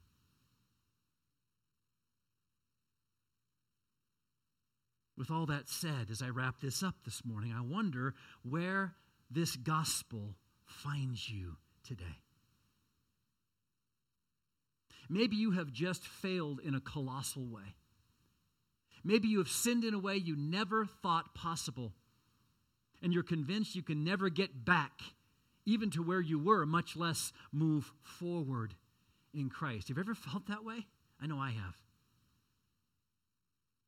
With 5.18 5.30
all 5.30 5.46
that 5.46 5.70
said, 5.70 6.08
as 6.10 6.22
I 6.22 6.30
wrap 6.30 6.62
this 6.62 6.82
up 6.82 6.96
this 7.06 7.24
morning, 7.24 7.54
I 7.56 7.62
wonder 7.62 8.16
where 8.44 8.96
this 9.30 9.56
gospel 9.56 10.36
finds 10.66 11.30
you 11.30 11.58
today. 11.84 12.22
Maybe 15.10 15.36
you 15.36 15.52
have 15.52 15.72
just 15.72 16.08
failed 16.08 16.60
in 16.64 16.74
a 16.74 16.80
colossal 16.80 17.46
way. 17.46 17.76
Maybe 19.04 19.28
you 19.28 19.40
have 19.40 19.50
sinned 19.50 19.84
in 19.84 19.94
a 19.94 20.00
way 20.00 20.16
you 20.16 20.36
never 20.36 20.86
thought 20.86 21.36
possible, 21.36 21.92
and 23.02 23.14
you're 23.14 23.22
convinced 23.22 23.76
you 23.76 23.84
can 23.84 24.04
never 24.04 24.30
get 24.30 24.64
back, 24.64 25.02
even 25.66 25.90
to 25.92 26.04
where 26.04 26.22
you 26.22 26.40
were, 26.40 26.66
much 26.66 26.96
less 26.96 27.32
move 27.52 27.92
forward 28.02 28.74
in 29.34 29.50
Christ. 29.50 29.88
Have 29.88 29.98
you 29.98 30.04
ever 30.04 30.16
felt 30.16 30.48
that 30.48 30.64
way? 30.64 30.86
I 31.22 31.28
know 31.28 31.38
I 31.38 31.52
have. 31.52 31.76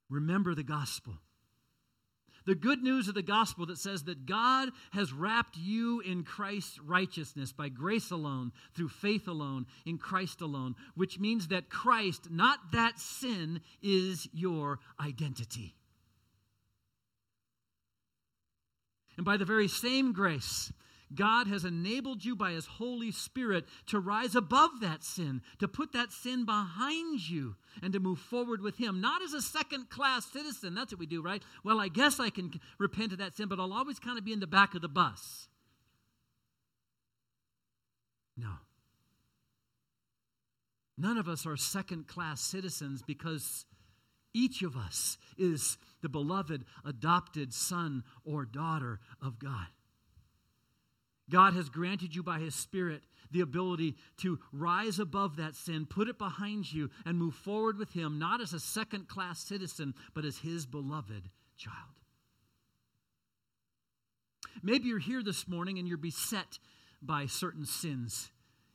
Remember 0.09 0.53
the 0.53 0.63
gospel. 0.63 1.13
The 2.45 2.55
good 2.55 2.83
news 2.83 3.07
of 3.07 3.15
the 3.15 3.21
gospel 3.21 3.65
that 3.67 3.77
says 3.77 4.03
that 4.03 4.25
God 4.25 4.69
has 4.91 5.13
wrapped 5.13 5.55
you 5.55 6.01
in 6.01 6.23
Christ's 6.23 6.77
righteousness 6.79 7.53
by 7.53 7.69
grace 7.69 8.12
alone, 8.12 8.51
through 8.75 8.89
faith 8.89 9.27
alone, 9.27 9.65
in 9.86 9.97
Christ 9.97 10.41
alone, 10.41 10.75
which 10.93 11.19
means 11.19 11.47
that 11.47 11.69
Christ, 11.69 12.27
not 12.29 12.59
that 12.73 12.99
sin, 12.99 13.62
is 13.81 14.27
your 14.33 14.79
identity. 14.99 15.73
And 19.15 19.25
by 19.25 19.38
the 19.38 19.45
very 19.45 19.67
same 19.69 20.12
grace, 20.12 20.73
God 21.15 21.47
has 21.47 21.65
enabled 21.65 22.23
you 22.23 22.36
by 22.36 22.52
His 22.52 22.65
Holy 22.65 23.12
Spirit 23.12 23.65
to 23.88 23.99
rise 23.99 24.36
above 24.36 24.82
that 24.82 25.04
sin, 25.04 25.41
to 25.60 25.67
put 25.67 25.93
that 25.93 26.12
sin 26.12 26.45
behind 26.45 27.28
you, 27.30 27.56
and 27.82 27.93
to 27.93 27.99
move 27.99 28.19
forward 28.19 28.62
with 28.62 28.78
Him. 28.78 29.02
Not 29.02 29.21
as 29.21 29.34
a 29.34 29.41
second 29.41 29.89
class 29.89 30.26
citizen. 30.26 30.76
That's 30.76 30.91
what 30.91 30.99
we 30.99 31.06
do, 31.06 31.21
right? 31.21 31.43
Well, 31.63 31.80
I 31.80 31.88
guess 31.88 32.19
I 32.19 32.30
can 32.30 32.60
repent 32.78 33.12
of 33.12 33.19
that 33.19 33.36
sin, 33.36 33.47
but 33.47 33.60
I'll 33.60 33.73
always 33.73 33.99
kind 33.99 34.17
of 34.17 34.26
be 34.26 34.34
in 34.34 34.39
the 34.39 34.47
back 34.47 34.76
of 34.76 34.82
the 34.82 34.88
bus. 34.88 35.47
No. 38.36 38.54
None 40.97 41.17
of 41.17 41.28
us 41.28 41.45
are 41.45 41.58
second 41.58 42.08
class 42.08 42.41
citizens 42.41 43.02
because 43.02 43.65
each 44.34 44.62
of 44.62 44.76
us 44.76 45.17
is 45.38 45.78
the 46.02 46.10
beloved 46.10 46.65
adopted 46.86 47.54
son 47.54 48.04
or 48.26 48.45
daughter 48.45 48.99
of 49.21 49.39
God. 49.39 49.67
God 51.29 51.53
has 51.53 51.69
granted 51.69 52.15
you 52.15 52.23
by 52.23 52.39
His 52.39 52.55
Spirit 52.55 53.03
the 53.31 53.41
ability 53.41 53.95
to 54.17 54.39
rise 54.51 54.99
above 54.99 55.38
that 55.38 55.55
sin, 55.55 55.86
put 55.86 56.07
it 56.07 56.17
behind 56.17 56.71
you, 56.71 56.89
and 57.05 57.17
move 57.17 57.33
forward 57.33 57.77
with 57.77 57.91
Him, 57.91 58.19
not 58.19 58.41
as 58.41 58.53
a 58.53 58.59
second 58.59 59.07
class 59.07 59.39
citizen, 59.39 59.93
but 60.13 60.25
as 60.25 60.38
His 60.38 60.65
beloved 60.65 61.29
child. 61.57 61.75
Maybe 64.62 64.88
you're 64.88 64.99
here 64.99 65.23
this 65.23 65.47
morning 65.47 65.79
and 65.79 65.88
you're 65.88 65.97
beset 65.97 66.59
by 67.01 67.25
certain 67.25 67.65
sins. 67.65 68.29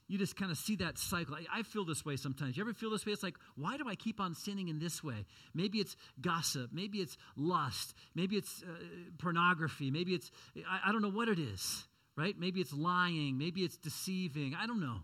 You 0.08 0.18
just 0.18 0.37
kind 0.37 0.50
of 0.50 0.56
see 0.56 0.76
that 0.76 0.98
cycle. 0.98 1.34
I, 1.34 1.61
I, 1.61 1.62
feel 1.62 1.84
this 1.84 2.04
way 2.04 2.16
sometimes. 2.16 2.56
You 2.56 2.62
ever 2.62 2.72
feel 2.72 2.90
this 2.90 3.04
way? 3.04 3.12
It's 3.12 3.22
like, 3.22 3.37
why 3.56 3.76
do 3.76 3.84
I 3.87 3.94
keep 3.94 4.20
on 4.20 4.34
sinning 4.34 4.68
in 4.68 4.78
this 4.78 5.04
way? 5.04 5.26
Maybe 5.54 5.78
it's 5.78 5.96
gossip. 6.20 6.70
Maybe 6.72 6.98
it's 6.98 7.16
lust. 7.37 7.94
Maybe 8.14 8.37
it's 8.37 8.62
uh, 8.62 8.72
pornography. 9.18 9.90
Maybe 9.90 10.14
it's, 10.14 10.30
I, 10.68 10.88
I 10.88 10.92
don't 10.92 11.02
know 11.02 11.11
what 11.11 11.28
it 11.28 11.38
is 11.38 11.84
right? 12.18 12.35
Maybe 12.37 12.61
it's 12.61 12.72
lying, 12.72 13.38
maybe 13.38 13.62
it's 13.62 13.76
deceiving, 13.76 14.57
I 14.61 14.66
don't 14.66 14.81
know. 14.81 15.02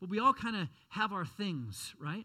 But 0.00 0.08
we 0.08 0.18
all 0.18 0.32
kind 0.32 0.56
of 0.56 0.68
have 0.88 1.12
our 1.12 1.26
things, 1.26 1.94
right? 2.00 2.24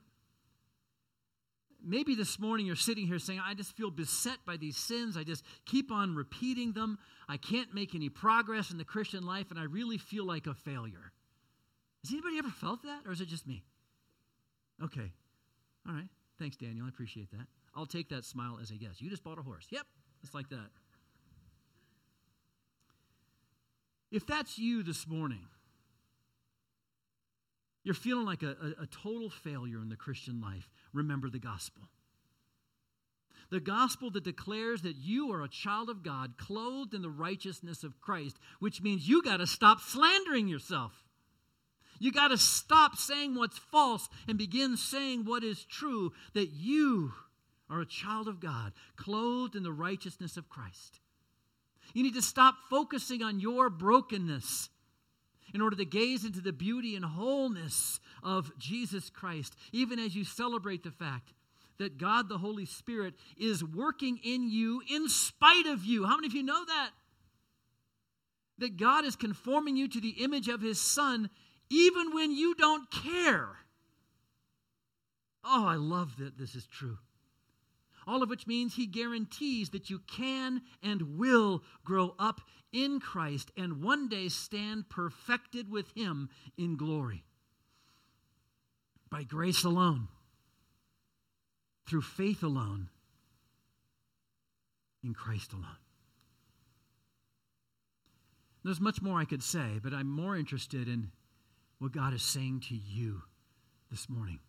Maybe 1.86 2.15
this 2.15 2.39
morning 2.39 2.65
you're 2.65 2.78
sitting 2.78 3.06
here 3.06 3.20
saying, 3.20 3.41
I 3.46 3.54
just 3.54 3.76
feel 3.76 3.91
beset 3.91 4.38
by 4.46 4.56
these 4.56 4.78
sins. 4.78 5.17
I 5.17 5.24
just 5.24 5.43
keep 5.65 5.91
on 5.91 6.15
repeating 6.15 6.72
them. 6.72 6.98
I 7.28 7.36
can't 7.36 7.74
make 7.74 7.93
any 7.93 8.08
progress 8.08 8.72
in 8.72 8.78
the 8.78 8.86
Christian 8.86 9.26
life, 9.26 9.52
and 9.52 9.60
I 9.60 9.63
really 9.63 9.98
feel 9.98 10.26
like 10.26 10.48
a 10.48 10.54
failure. 10.54 11.12
Has 12.04 12.13
anybody 12.13 12.38
ever 12.39 12.50
felt 12.50 12.84
that, 12.84 13.02
or 13.06 13.12
is 13.12 13.20
it 13.20 13.28
just 13.28 13.46
me? 13.46 13.63
Okay. 14.82 15.12
All 15.88 15.93
right. 15.93 16.08
Thanks, 16.39 16.56
Daniel. 16.56 16.86
I 16.86 16.89
appreciate 16.89 17.30
that. 17.32 17.46
I'll 17.76 17.86
take 17.86 18.10
that 18.10 18.24
smile 18.24 18.58
as 18.62 18.72
a 18.72 18.76
yes. 18.76 19.02
You 19.02 19.10
just 19.10 19.24
bought 19.24 19.38
a 19.38 19.43
horse. 19.43 19.67
Yep. 19.70 19.86
It's 20.24 20.34
like 20.34 20.50
that. 20.50 20.70
If 24.12 24.26
that's 24.26 24.58
you 24.58 24.84
this 24.84 25.08
morning, 25.08 25.46
you're 27.84 27.93
feeling 27.93 28.26
like 28.26 28.43
a, 28.43 28.56
a, 28.80 28.84
a, 28.84 28.88
total 28.88 29.30
failure 29.30 29.82
in 29.82 29.89
the 29.89 29.96
Christian 29.96 30.41
life, 30.41 30.70
remember 30.93 31.30
the 31.30 31.39
gospel. 31.39 31.84
The 33.50 33.60
gospel 33.62 34.12
that 34.12 34.26
declares 34.26 34.82
that 34.82 34.98
you 34.98 35.32
are 35.32 35.41
a 35.41 35.50
child 35.50 35.89
of 35.89 36.04
God, 36.04 36.38
clothed 36.38 36.93
in 36.93 37.02
the 37.02 37.10
righteousness 37.10 37.84
of 37.84 38.02
Christ, 38.02 38.38
which 38.60 38.82
means 38.82 39.08
you 39.08 39.22
got 39.22 39.38
to 39.38 39.48
stop 39.48 39.80
slandering 39.80 40.50
yourself. 40.50 40.91
You 42.00 42.12
got 42.12 42.28
to 42.30 42.38
stop 42.38 42.98
saying 42.98 43.36
what's 43.36 43.58
false 43.58 44.10
and 44.28 44.38
begin 44.38 44.76
saying 44.78 45.26
what 45.26 45.43
is 45.43 45.63
true 45.63 46.12
that 46.34 46.50
you 46.50 47.13
are 47.70 47.82
a 47.82 47.86
child 47.86 48.28
of 48.28 48.39
God, 48.39 48.74
clothed 48.96 49.56
in 49.56 49.63
the 49.63 49.72
righteousness 49.72 50.38
of 50.38 50.50
Christ. 50.50 51.00
You 51.93 52.04
need 52.04 52.15
to 52.15 52.21
stop 52.21 52.56
focusing 52.69 53.23
on 53.23 53.39
your 53.39 53.69
brokenness 53.69 54.69
in 55.54 55.62
order 55.62 55.76
to 55.78 55.86
gaze 55.86 56.26
into 56.26 56.41
the 56.41 56.52
beauty 56.52 56.95
and 56.95 57.06
wholeness 57.06 58.00
of 58.21 58.52
Jesus 58.58 59.10
Christ, 59.10 59.56
even 59.71 60.00
as 60.00 60.15
you 60.15 60.23
celebrate 60.23 60.84
the 60.84 60.91
fact 60.91 61.34
that 61.80 61.97
God 61.97 62.28
the 62.28 62.38
Holy 62.38 62.65
Spirit 62.65 63.13
is 63.38 63.63
working 63.63 64.19
in 64.23 64.50
you 64.50 64.82
in 64.89 65.08
spite 65.10 65.67
of 65.67 65.86
you. 65.86 66.06
How 66.06 66.15
many 66.15 66.28
of 66.28 66.34
you 66.34 66.43
know 66.43 66.65
that? 66.65 66.89
That 68.60 68.78
God 68.78 69.06
is 69.06 69.15
conforming 69.15 69.78
you 69.78 69.88
to 69.88 70.02
the 70.02 70.23
image 70.23 70.47
of 70.47 70.62
His 70.62 70.82
Son 70.82 71.30
even 71.69 72.13
when 72.13 72.32
you 72.32 72.56
don't 72.56 72.89
care. 72.89 73.50
Oh, 75.43 75.65
I 75.65 75.76
love 75.76 76.17
that 76.17 76.38
this 76.38 76.56
is 76.56 76.65
true 76.65 76.97
all 78.08 78.24
of 78.24 78.30
which 78.30 78.48
means 78.48 78.74
he 78.74 78.88
guarantees 78.88 79.70
that 79.72 79.89
you 79.89 80.00
can 80.00 80.62
and 80.82 81.17
will 81.17 81.62
grow 81.84 82.15
up 82.17 82.41
in 82.72 83.00
Christ 83.00 83.52
and 83.58 83.84
one 83.84 84.08
day 84.08 84.30
stand 84.30 84.89
perfected 84.89 85.70
with 85.70 85.91
him 85.96 86.30
in 86.58 86.78
glory. 86.78 87.26
By 89.10 89.24
grace 89.24 89.63
alone, 89.63 90.08
through 91.86 92.02
faith 92.02 92.43
alone, 92.43 92.89
in 95.04 95.13
Christ 95.13 95.54
alone. 95.54 95.78
There's 98.63 98.82
much 98.82 99.02
more 99.02 99.20
I 99.20 99.26
could 99.26 99.43
say, 99.43 99.80
but 99.82 99.93
I'm 99.93 100.10
more 100.10 100.36
interested 100.36 100.89
in 100.89 101.12
what 101.80 101.93
God 101.93 102.13
is 102.13 102.24
saying 102.24 102.62
to 102.67 102.76
you 102.76 103.22
this 103.89 104.10
morning. 104.10 104.39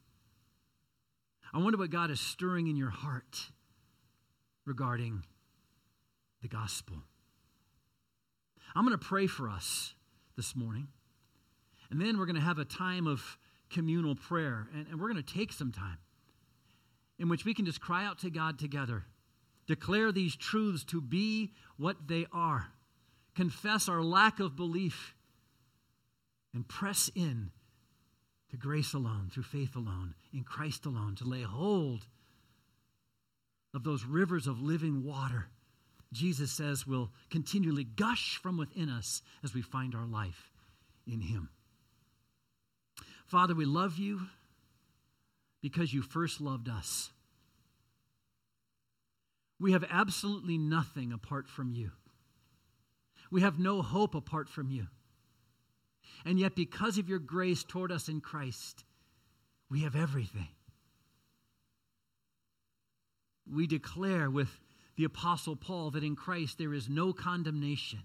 I 1.53 1.59
wonder 1.59 1.79
what 1.79 1.91
God 1.91 2.11
is 2.11 2.21
stirring 2.21 2.67
in 2.67 2.77
your 2.77 2.91
heart 2.91 3.51
regarding 4.67 5.25
the 6.43 6.49
gospel. 6.49 6.97
I'm 8.75 8.85
going 8.85 8.99
to 8.99 9.05
pray 9.05 9.27
for 9.27 9.49
us 9.49 9.95
this 10.37 10.55
morning, 10.55 10.89
and 11.91 12.01
then 12.01 12.19
we're 12.19 12.27
going 12.27 12.37
to 12.37 12.43
have 12.43 12.59
a 12.59 12.65
time 12.65 13.07
of 13.07 13.39
communal 13.71 14.15
prayer, 14.15 14.69
and, 14.75 14.87
and 14.89 15.01
we're 15.01 15.11
going 15.11 15.23
to 15.23 15.35
take 15.35 15.53
some 15.53 15.73
time 15.73 15.99
in 17.19 17.29
which 17.29 17.45
we 17.45 17.55
can 17.55 17.65
just 17.65 17.81
cry 17.81 18.05
out 18.05 18.19
to 18.21 18.31
God 18.31 18.59
together, 18.59 19.05
declare 19.67 20.13
these 20.13 20.37
truths 20.37 20.85
to 20.85 21.01
be 21.01 21.53
what 21.77 21.97
they 22.07 22.27
are, 22.33 22.69
confess 23.35 23.89
our 23.89 24.03
lack 24.03 24.39
of 24.39 24.55
belief, 24.55 25.15
and 26.55 26.69
press 26.69 27.11
in 27.15 27.51
to 28.51 28.57
grace 28.57 28.95
alone, 28.95 29.29
through 29.33 29.43
faith 29.43 29.77
alone, 29.77 30.15
in 30.33 30.43
Christ 30.43 30.87
alone, 30.87 31.15
to 31.17 31.25
lay 31.25 31.43
hold 31.43 32.07
of 33.75 33.85
those 33.85 34.05
rivers 34.05 34.47
of 34.47 34.61
living 34.61 35.05
water, 35.05 35.49
Jesus 36.13 36.51
says 36.51 36.87
will 36.87 37.11
continually 37.31 37.85
gush 37.85 38.39
from 38.43 38.57
within 38.57 38.89
us 38.89 39.23
as 39.45 39.53
we 39.53 39.61
find 39.61 39.95
our 39.95 40.07
life 40.07 40.51
in 41.07 41.21
Him. 41.21 41.51
Father, 43.27 43.55
we 43.55 43.67
love 43.67 43.99
you 43.99 44.23
because 45.61 45.93
you 45.93 46.01
first 46.01 46.41
loved 46.41 46.69
us. 46.69 47.11
We 49.61 49.73
have 49.73 49.85
absolutely 49.91 50.57
nothing 50.57 51.13
apart 51.13 51.49
from 51.49 51.73
you. 51.73 51.91
We 53.31 53.43
have 53.43 53.59
no 53.59 53.83
hope 53.83 54.15
apart 54.15 54.49
from 54.49 54.71
you. 54.71 54.87
And 56.25 56.39
yet, 56.39 56.55
because 56.55 56.99
of 56.99 57.09
your 57.09 57.19
grace 57.19 57.65
toward 57.65 57.93
us 57.93 58.09
in 58.09 58.21
Christ, 58.21 58.85
we 59.71 59.81
have 59.81 59.97
everything. 59.97 60.49
We 63.51 63.67
declare 63.67 64.31
with 64.31 64.61
the 64.97 65.05
Apostle 65.05 65.57
Paul 65.57 65.91
that 65.93 66.05
in 66.05 66.17
Christ 66.17 66.59
there 66.59 66.75
is 66.75 66.89
no 66.89 67.13
condemnation. 67.13 68.01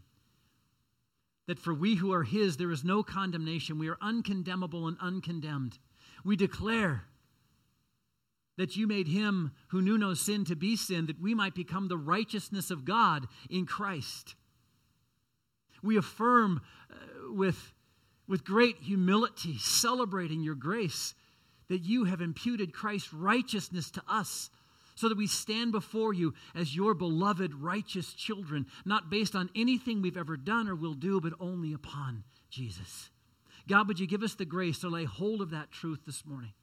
That 1.47 1.59
for 1.59 1.73
we 1.73 1.95
who 1.95 2.13
are 2.13 2.23
His, 2.23 2.57
there 2.57 2.71
is 2.71 2.83
no 2.83 3.03
condemnation. 3.03 3.79
We 3.79 3.89
are 3.89 3.97
uncondemnable 4.01 4.87
and 4.87 4.97
uncondemned. 5.01 5.77
We 6.23 6.35
declare 6.35 7.05
that 8.57 8.75
you 8.77 8.87
made 8.87 9.07
Him 9.07 9.51
who 9.69 9.81
knew 9.81 9.97
no 9.97 10.13
sin 10.13 10.45
to 10.45 10.55
be 10.55 10.75
sin, 10.75 11.07
that 11.07 11.21
we 11.21 11.33
might 11.33 11.55
become 11.55 11.87
the 11.87 11.97
righteousness 11.97 12.71
of 12.71 12.85
God 12.85 13.27
in 13.49 13.65
Christ. 13.65 14.35
We 15.81 15.97
affirm 15.97 16.61
uh, 16.89 17.33
with, 17.33 17.72
with 18.27 18.43
great 18.45 18.77
humility, 18.81 19.57
celebrating 19.57 20.41
your 20.41 20.55
grace, 20.55 21.13
that 21.69 21.83
you 21.83 22.05
have 22.05 22.21
imputed 22.21 22.73
Christ's 22.73 23.13
righteousness 23.13 23.91
to 23.91 24.03
us 24.07 24.49
so 24.95 25.09
that 25.09 25.17
we 25.17 25.27
stand 25.27 25.71
before 25.71 26.13
you 26.13 26.33
as 26.55 26.75
your 26.75 26.93
beloved, 26.93 27.53
righteous 27.55 28.13
children, 28.13 28.67
not 28.85 29.09
based 29.09 29.35
on 29.35 29.49
anything 29.55 30.01
we've 30.01 30.17
ever 30.17 30.37
done 30.37 30.67
or 30.67 30.75
will 30.75 30.93
do, 30.93 31.19
but 31.19 31.33
only 31.39 31.73
upon 31.73 32.23
Jesus. 32.49 33.09
God, 33.67 33.87
would 33.87 33.99
you 33.99 34.07
give 34.07 34.23
us 34.23 34.35
the 34.35 34.45
grace 34.45 34.79
to 34.79 34.89
lay 34.89 35.05
hold 35.05 35.41
of 35.41 35.51
that 35.51 35.71
truth 35.71 36.01
this 36.05 36.25
morning? 36.25 36.53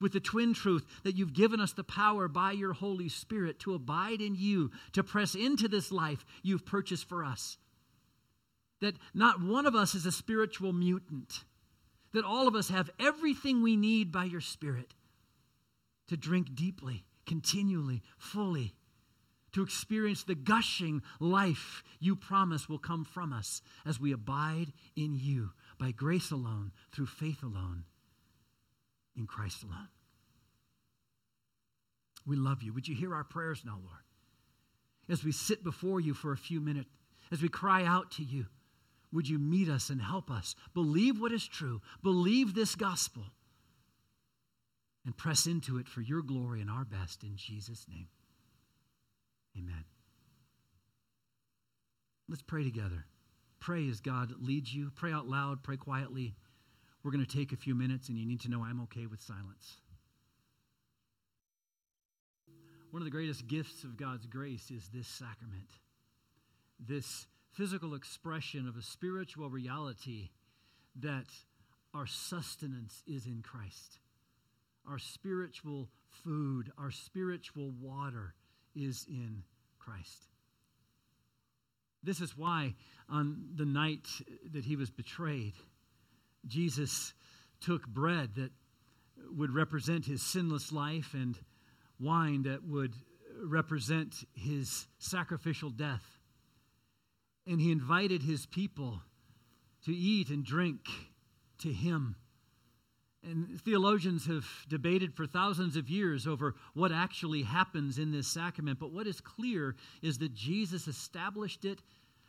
With 0.00 0.12
the 0.12 0.20
twin 0.20 0.54
truth 0.54 0.84
that 1.04 1.14
you've 1.14 1.32
given 1.32 1.60
us 1.60 1.72
the 1.72 1.84
power 1.84 2.26
by 2.26 2.52
your 2.52 2.72
Holy 2.72 3.08
Spirit 3.08 3.60
to 3.60 3.74
abide 3.74 4.20
in 4.20 4.34
you, 4.34 4.70
to 4.92 5.04
press 5.04 5.34
into 5.34 5.68
this 5.68 5.92
life 5.92 6.24
you've 6.42 6.66
purchased 6.66 7.08
for 7.08 7.24
us. 7.24 7.58
That 8.80 8.96
not 9.14 9.40
one 9.40 9.66
of 9.66 9.74
us 9.74 9.94
is 9.94 10.06
a 10.06 10.12
spiritual 10.12 10.72
mutant, 10.72 11.44
that 12.12 12.24
all 12.24 12.46
of 12.48 12.54
us 12.54 12.68
have 12.68 12.90
everything 13.00 13.62
we 13.62 13.76
need 13.76 14.12
by 14.12 14.24
your 14.24 14.40
Spirit 14.40 14.94
to 16.08 16.16
drink 16.16 16.54
deeply, 16.54 17.04
continually, 17.26 18.02
fully, 18.18 18.74
to 19.52 19.62
experience 19.62 20.24
the 20.24 20.34
gushing 20.34 21.00
life 21.20 21.82
you 22.00 22.16
promise 22.16 22.68
will 22.68 22.78
come 22.78 23.04
from 23.04 23.32
us 23.32 23.62
as 23.86 24.00
we 24.00 24.12
abide 24.12 24.72
in 24.96 25.14
you 25.14 25.50
by 25.78 25.92
grace 25.92 26.30
alone, 26.30 26.72
through 26.92 27.06
faith 27.06 27.42
alone, 27.42 27.84
in 29.16 29.26
Christ 29.26 29.62
alone. 29.62 29.88
We 32.26 32.36
love 32.36 32.62
you. 32.62 32.72
Would 32.72 32.88
you 32.88 32.94
hear 32.94 33.14
our 33.14 33.24
prayers 33.24 33.62
now, 33.64 33.78
Lord? 33.82 34.02
As 35.08 35.24
we 35.24 35.32
sit 35.32 35.62
before 35.62 36.00
you 36.00 36.14
for 36.14 36.32
a 36.32 36.36
few 36.36 36.60
minutes, 36.60 36.88
as 37.30 37.42
we 37.42 37.48
cry 37.48 37.84
out 37.84 38.10
to 38.12 38.24
you, 38.24 38.46
would 39.14 39.28
you 39.28 39.38
meet 39.38 39.68
us 39.68 39.88
and 39.88 40.02
help 40.02 40.30
us 40.30 40.56
believe 40.74 41.20
what 41.20 41.32
is 41.32 41.46
true, 41.46 41.80
believe 42.02 42.52
this 42.52 42.74
gospel 42.74 43.22
and 45.06 45.16
press 45.16 45.46
into 45.46 45.78
it 45.78 45.88
for 45.88 46.00
your 46.00 46.20
glory 46.20 46.60
and 46.60 46.68
our 46.68 46.84
best 46.84 47.22
in 47.22 47.36
Jesus' 47.36 47.86
name. 47.88 48.08
Amen. 49.56 49.84
Let's 52.28 52.42
pray 52.42 52.64
together. 52.64 53.06
Pray 53.60 53.88
as 53.88 54.00
God 54.00 54.32
leads 54.40 54.74
you. 54.74 54.90
Pray 54.96 55.12
out 55.12 55.28
loud, 55.28 55.62
pray 55.62 55.76
quietly. 55.76 56.34
We're 57.02 57.12
going 57.12 57.24
to 57.24 57.36
take 57.36 57.52
a 57.52 57.56
few 57.56 57.74
minutes, 57.74 58.08
and 58.08 58.18
you 58.18 58.26
need 58.26 58.40
to 58.40 58.50
know 58.50 58.64
I'm 58.64 58.80
okay 58.82 59.06
with 59.06 59.20
silence. 59.20 59.76
One 62.90 63.02
of 63.02 63.04
the 63.04 63.10
greatest 63.10 63.46
gifts 63.46 63.84
of 63.84 63.96
God's 63.96 64.26
grace 64.26 64.70
is 64.70 64.88
this 64.92 65.06
sacrament, 65.06 65.68
this 66.80 67.26
physical 67.54 67.94
expression 67.94 68.68
of 68.68 68.76
a 68.76 68.82
spiritual 68.82 69.48
reality 69.50 70.30
that 71.00 71.26
our 71.92 72.06
sustenance 72.06 73.02
is 73.06 73.26
in 73.26 73.42
Christ 73.42 73.98
our 74.88 74.98
spiritual 74.98 75.88
food, 76.10 76.70
our 76.78 76.90
spiritual 76.90 77.72
water 77.80 78.34
is 78.74 79.06
in 79.08 79.42
Christ. 79.78 80.28
This 82.02 82.20
is 82.20 82.36
why 82.36 82.74
on 83.08 83.46
the 83.54 83.64
night 83.64 84.06
that 84.52 84.64
he 84.64 84.76
was 84.76 84.90
betrayed, 84.90 85.54
Jesus 86.46 87.14
took 87.60 87.86
bread 87.86 88.34
that 88.36 88.50
would 89.36 89.54
represent 89.54 90.04
his 90.04 90.22
sinless 90.22 90.70
life 90.70 91.14
and 91.14 91.38
wine 91.98 92.42
that 92.42 92.62
would 92.64 92.94
represent 93.42 94.14
his 94.34 94.86
sacrificial 94.98 95.70
death. 95.70 96.04
And 97.46 97.60
he 97.60 97.70
invited 97.70 98.22
his 98.22 98.46
people 98.46 99.02
to 99.84 99.94
eat 99.94 100.30
and 100.30 100.44
drink 100.44 100.80
to 101.58 101.72
him 101.72 102.16
and 103.26 103.60
theologians 103.62 104.26
have 104.26 104.46
debated 104.68 105.14
for 105.14 105.26
thousands 105.26 105.76
of 105.76 105.88
years 105.88 106.26
over 106.26 106.54
what 106.74 106.92
actually 106.92 107.42
happens 107.42 107.98
in 107.98 108.12
this 108.12 108.28
sacrament. 108.28 108.78
But 108.78 108.92
what 108.92 109.06
is 109.06 109.20
clear 109.20 109.76
is 110.02 110.18
that 110.18 110.34
Jesus 110.34 110.88
established 110.88 111.64
it 111.64 111.80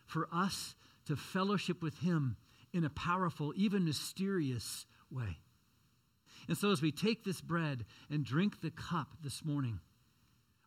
for 0.05 0.27
us 0.31 0.75
to 1.05 1.15
fellowship 1.15 1.81
with 1.81 1.99
Him 1.99 2.37
in 2.73 2.85
a 2.85 2.89
powerful, 2.89 3.53
even 3.55 3.85
mysterious 3.85 4.85
way. 5.11 5.39
And 6.47 6.57
so, 6.57 6.71
as 6.71 6.81
we 6.81 6.91
take 6.91 7.23
this 7.23 7.41
bread 7.41 7.85
and 8.09 8.23
drink 8.23 8.61
the 8.61 8.71
cup 8.71 9.07
this 9.23 9.43
morning, 9.43 9.79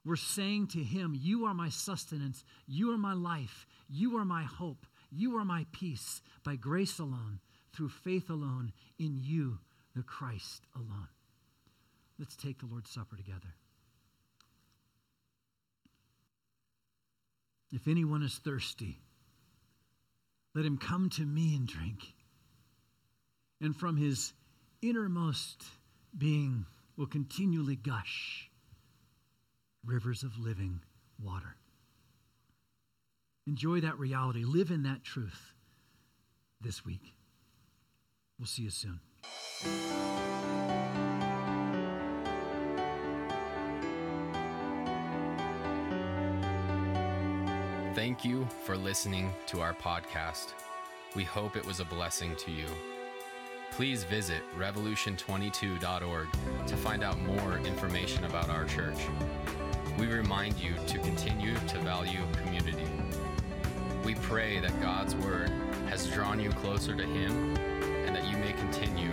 we're 0.09 0.17
saying 0.17 0.69
to 0.69 0.83
Him, 0.83 1.15
You 1.15 1.45
are 1.45 1.55
my 1.55 1.69
sustenance, 1.69 2.43
you 2.67 2.93
are 2.93 2.99
my 2.99 3.13
life, 3.13 3.67
you 3.89 4.17
are 4.17 4.25
my 4.25 4.43
hope, 4.43 4.87
you 5.11 5.37
are 5.37 5.45
my 5.45 5.67
peace, 5.73 6.23
by 6.45 6.57
grace 6.57 6.99
alone, 6.99 7.41
through 7.75 7.91
faith 7.91 8.31
alone, 8.31 8.73
in 8.99 9.19
you 9.21 9.59
the 9.95 10.03
Christ 10.03 10.65
alone. 10.75 11.09
Let's 12.19 12.37
take 12.37 12.59
the 12.59 12.67
Lord's 12.67 12.91
Supper 12.91 13.17
together. 13.17 13.55
If 17.71 17.87
anyone 17.87 18.23
is 18.23 18.35
thirsty, 18.35 18.99
let 20.55 20.65
him 20.65 20.79
come 20.79 21.11
to 21.11 21.23
me 21.23 21.55
and 21.55 21.69
drink. 21.69 22.01
And 23.61 23.77
from 23.77 23.97
his 23.97 24.33
innermost 24.81 25.63
being 26.17 26.65
will 26.97 27.07
continually 27.07 27.77
gush 27.77 28.48
rivers 29.85 30.23
of 30.23 30.39
living 30.39 30.81
water. 31.23 31.57
Enjoy 33.47 33.81
that 33.81 33.99
reality. 33.99 34.45
Live 34.45 34.71
in 34.71 34.83
that 34.83 35.03
truth 35.05 35.53
this 36.61 36.85
week. 36.85 37.15
We'll 38.39 38.47
see 38.47 38.63
you 38.63 38.71
soon. 38.71 39.01
Thank 47.95 48.25
you 48.25 48.47
for 48.65 48.77
listening 48.77 49.33
to 49.47 49.61
our 49.61 49.75
podcast. 49.75 50.53
We 51.17 51.25
hope 51.25 51.57
it 51.57 51.67
was 51.67 51.81
a 51.81 51.85
blessing 51.85 52.37
to 52.37 52.53
you. 52.53 52.67
Please 53.73 54.05
visit 54.05 54.43
revolution22.org 54.57 56.29
to 56.67 56.77
find 56.77 57.03
out 57.03 57.21
more 57.23 57.59
information 57.59 58.25
about 58.25 58.51
our 58.51 58.67
church. 58.67 58.99
We 59.99 60.07
remind 60.07 60.57
you 60.59 60.75
to 60.87 60.99
continue 60.99 61.55
to 61.55 61.79
value 61.81 62.21
community. 62.45 62.87
We 64.05 64.15
pray 64.15 64.61
that 64.61 64.81
God's 64.81 65.17
Word 65.17 65.51
has 65.89 66.07
drawn 66.07 66.39
you 66.39 66.51
closer 66.51 66.95
to 66.95 67.03
Him 67.03 67.57
and 68.07 68.15
that 68.15 68.31
you 68.31 68.37
may 68.37 68.53
continue 68.53 69.11